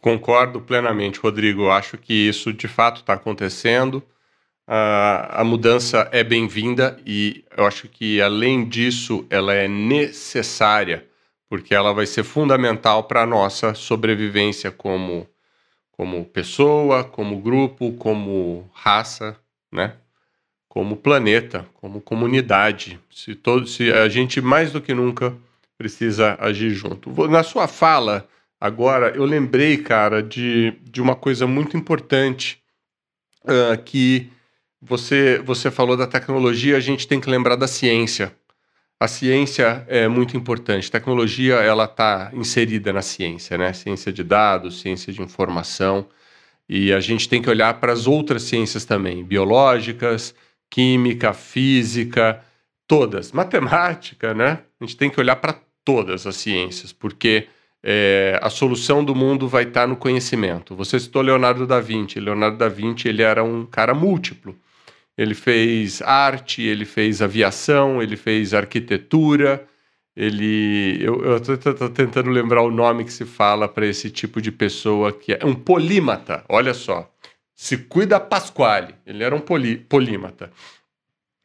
[0.02, 1.70] Concordo plenamente, Rodrigo.
[1.70, 4.04] Acho que isso de fato está acontecendo.
[4.68, 11.06] Uh, a mudança é bem-vinda e eu acho que, além disso, ela é necessária,
[11.54, 15.30] porque ela vai ser fundamental para a nossa sobrevivência como,
[15.92, 19.38] como pessoa, como grupo, como raça,
[19.72, 19.94] né?
[20.68, 23.00] como planeta, como comunidade.
[23.12, 25.32] Se, todo, se a gente mais do que nunca
[25.78, 27.28] precisa agir junto.
[27.28, 28.28] Na sua fala,
[28.60, 32.64] agora, eu lembrei, cara, de, de uma coisa muito importante
[33.44, 34.28] uh, que
[34.82, 38.36] você, você falou da tecnologia, a gente tem que lembrar da ciência.
[39.04, 40.90] A ciência é muito importante.
[40.90, 43.74] Tecnologia ela está inserida na ciência, né?
[43.74, 46.08] Ciência de dados, ciência de informação.
[46.70, 50.34] E a gente tem que olhar para as outras ciências também, biológicas,
[50.70, 52.42] química, física,
[52.88, 53.34] todas.
[53.34, 54.60] Matemática, né?
[54.80, 57.50] A gente tem que olhar para todas as ciências, porque
[57.84, 60.78] é, a solução do mundo vai estar no conhecimento.
[60.78, 62.22] Você citou Leonardo da Vinci.
[62.22, 64.56] Leonardo da Vinci ele era um cara múltiplo.
[65.18, 69.66] Ele fez arte, ele fez aviação, ele fez arquitetura.
[70.16, 75.12] Ele, eu estou tentando lembrar o nome que se fala para esse tipo de pessoa
[75.12, 76.44] que é um polímata.
[76.48, 77.12] Olha só,
[77.54, 78.96] se cuida Pasquale.
[79.06, 80.52] Ele era um poli, polímata.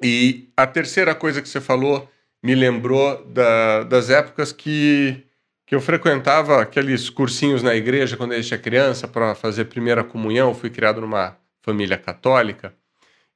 [0.03, 2.09] E a terceira coisa que você falou
[2.43, 5.25] me lembrou da, das épocas que,
[5.67, 10.55] que eu frequentava aqueles cursinhos na igreja quando eu tinha criança para fazer primeira comunhão.
[10.55, 12.75] fui criado numa família católica.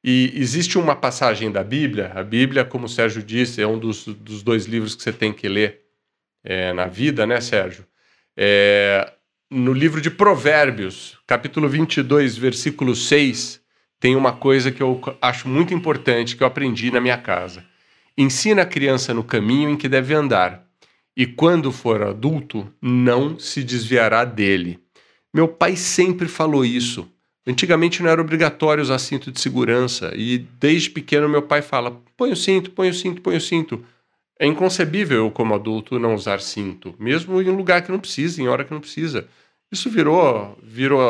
[0.04, 4.04] E existe uma passagem da Bíblia, a Bíblia, como o Sérgio disse, é um dos,
[4.06, 5.82] dos dois livros que você tem que ler
[6.42, 7.86] é, na vida, né, Sérgio?
[8.36, 9.12] É,
[9.48, 13.60] no livro de Provérbios, capítulo 22, versículo 6,
[14.00, 17.64] tem uma coisa que eu acho muito importante que eu aprendi na minha casa.
[18.18, 20.66] Ensina a criança no caminho em que deve andar,
[21.16, 24.80] e quando for adulto, não se desviará dele.
[25.32, 27.08] Meu pai sempre falou isso.
[27.46, 32.32] Antigamente não era obrigatório usar cinto de segurança, e desde pequeno meu pai fala: põe
[32.32, 33.84] o cinto, põe o cinto, põe o cinto.
[34.38, 38.42] É inconcebível eu, como adulto, não usar cinto, mesmo em um lugar que não precisa,
[38.42, 39.26] em hora que não precisa.
[39.70, 41.00] Isso virou, virou.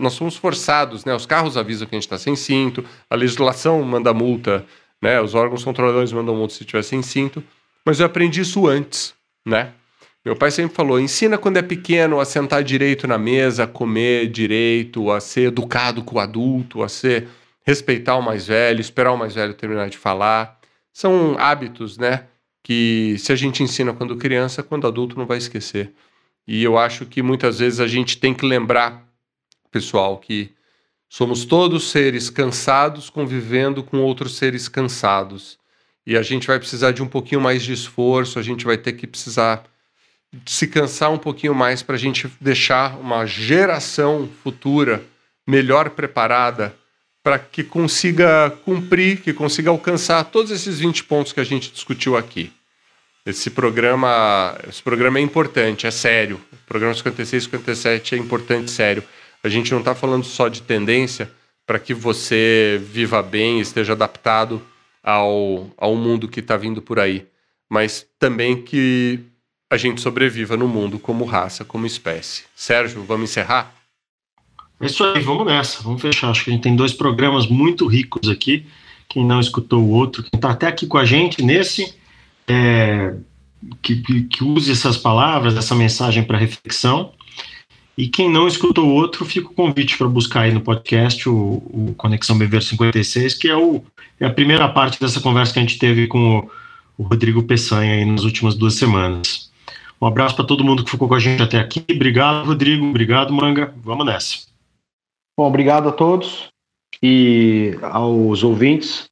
[0.00, 1.14] Nós somos forçados, né?
[1.14, 4.66] Os carros avisam que a gente está sem cinto, a legislação manda multa
[5.02, 5.20] né?
[5.20, 7.42] Os órgãos controladores mandam muito se tiver sem cinto,
[7.84, 9.12] mas eu aprendi isso antes,
[9.44, 9.72] né?
[10.24, 14.28] Meu pai sempre falou: ensina quando é pequeno a sentar direito na mesa, a comer
[14.28, 17.28] direito, a ser educado com o adulto, a ser
[17.64, 20.58] respeitar o mais velho, esperar o mais velho terminar de falar.
[20.92, 22.26] São hábitos, né?
[22.62, 25.92] Que se a gente ensina quando criança, quando adulto não vai esquecer.
[26.46, 29.06] E eu acho que muitas vezes a gente tem que lembrar,
[29.70, 30.52] pessoal, que
[31.14, 35.58] Somos todos seres cansados convivendo com outros seres cansados.
[36.06, 38.94] E a gente vai precisar de um pouquinho mais de esforço, a gente vai ter
[38.94, 39.62] que precisar
[40.46, 45.02] se cansar um pouquinho mais para a gente deixar uma geração futura
[45.46, 46.74] melhor preparada
[47.22, 52.16] para que consiga cumprir, que consiga alcançar todos esses 20 pontos que a gente discutiu
[52.16, 52.52] aqui.
[53.24, 56.40] Esse programa, esse programa é importante, é sério.
[56.52, 59.04] O programa 56 e 57 é importante, sério.
[59.44, 61.30] A gente não está falando só de tendência
[61.64, 64.60] para que você viva bem, esteja adaptado
[65.02, 67.26] ao, ao mundo que está vindo por aí,
[67.68, 69.20] mas também que
[69.72, 72.44] a gente sobreviva no mundo como raça, como espécie.
[72.54, 73.74] Sérgio, vamos encerrar?
[74.78, 76.28] É isso aí, vamos nessa, vamos fechar.
[76.28, 78.66] Acho que a gente tem dois programas muito ricos aqui.
[79.08, 81.94] Quem não escutou o outro, quem está até aqui com a gente nesse,
[82.46, 83.14] é,
[83.80, 87.10] que, que use essas palavras, essa mensagem para reflexão.
[87.96, 91.34] E quem não escutou o outro, fica o convite para buscar aí no podcast o,
[91.34, 93.82] o Conexão Bever 56, que é, o,
[94.20, 96.50] é a primeira parte dessa conversa que a gente teve com o,
[96.98, 99.50] o Rodrigo Peçanha aí nas últimas duas semanas.
[100.02, 101.84] Um abraço para todo mundo que ficou com a gente até aqui.
[101.88, 102.84] Obrigado, Rodrigo.
[102.84, 103.72] Obrigado, Manga.
[103.84, 104.48] Vamos nessa.
[105.38, 106.48] Bom, obrigado a todos
[107.00, 109.06] e aos ouvintes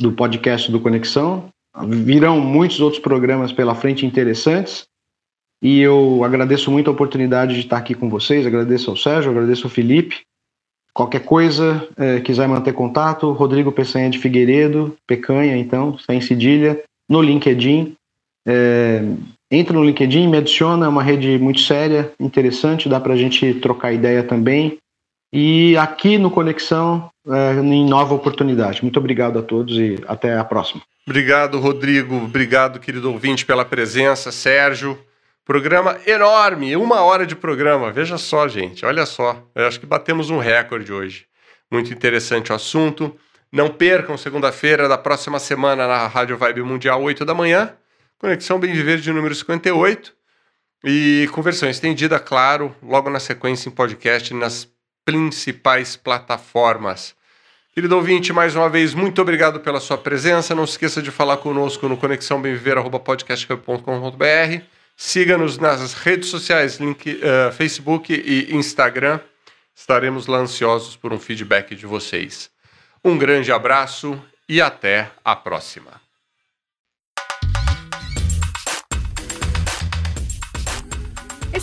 [0.00, 1.50] do podcast do Conexão.
[1.86, 4.84] Virão muitos outros programas pela frente interessantes.
[5.62, 9.66] E eu agradeço muito a oportunidade de estar aqui com vocês, agradeço ao Sérgio, agradeço
[9.66, 10.22] ao Felipe.
[10.94, 17.20] Qualquer coisa, é, quiser manter contato, Rodrigo Peçanha de Figueiredo, Pecanha, então, sem cedilha, no
[17.20, 17.94] LinkedIn.
[18.48, 19.02] É,
[19.52, 23.54] entra no LinkedIn, me adiciona, é uma rede muito séria, interessante, dá para a gente
[23.54, 24.78] trocar ideia também.
[25.30, 28.82] E aqui no Conexão, é, em nova oportunidade.
[28.82, 30.82] Muito obrigado a todos e até a próxima.
[31.06, 32.16] Obrigado, Rodrigo.
[32.16, 34.32] Obrigado, querido ouvinte, pela presença.
[34.32, 34.98] Sérgio.
[35.44, 37.90] Programa enorme, uma hora de programa.
[37.90, 39.42] Veja só, gente, olha só.
[39.54, 41.26] Eu acho que batemos um recorde hoje.
[41.70, 43.14] Muito interessante o assunto.
[43.50, 47.72] Não percam segunda-feira da próxima semana na Rádio Vibe Mundial, 8 da manhã.
[48.22, 50.14] Conexão Bem Viver de número 58.
[50.84, 54.68] E com versão estendida, claro, logo na sequência em podcast nas
[55.04, 57.16] principais plataformas.
[57.74, 60.54] Querido ouvinte, mais uma vez, muito obrigado pela sua presença.
[60.54, 64.64] Não se esqueça de falar conosco no conexãobemviver.podcast.com.br.
[64.96, 69.18] Siga-nos nas redes sociais, link, uh, Facebook e Instagram.
[69.74, 72.52] Estaremos lá ansiosos por um feedback de vocês.
[73.04, 74.16] Um grande abraço
[74.48, 76.01] e até a próxima.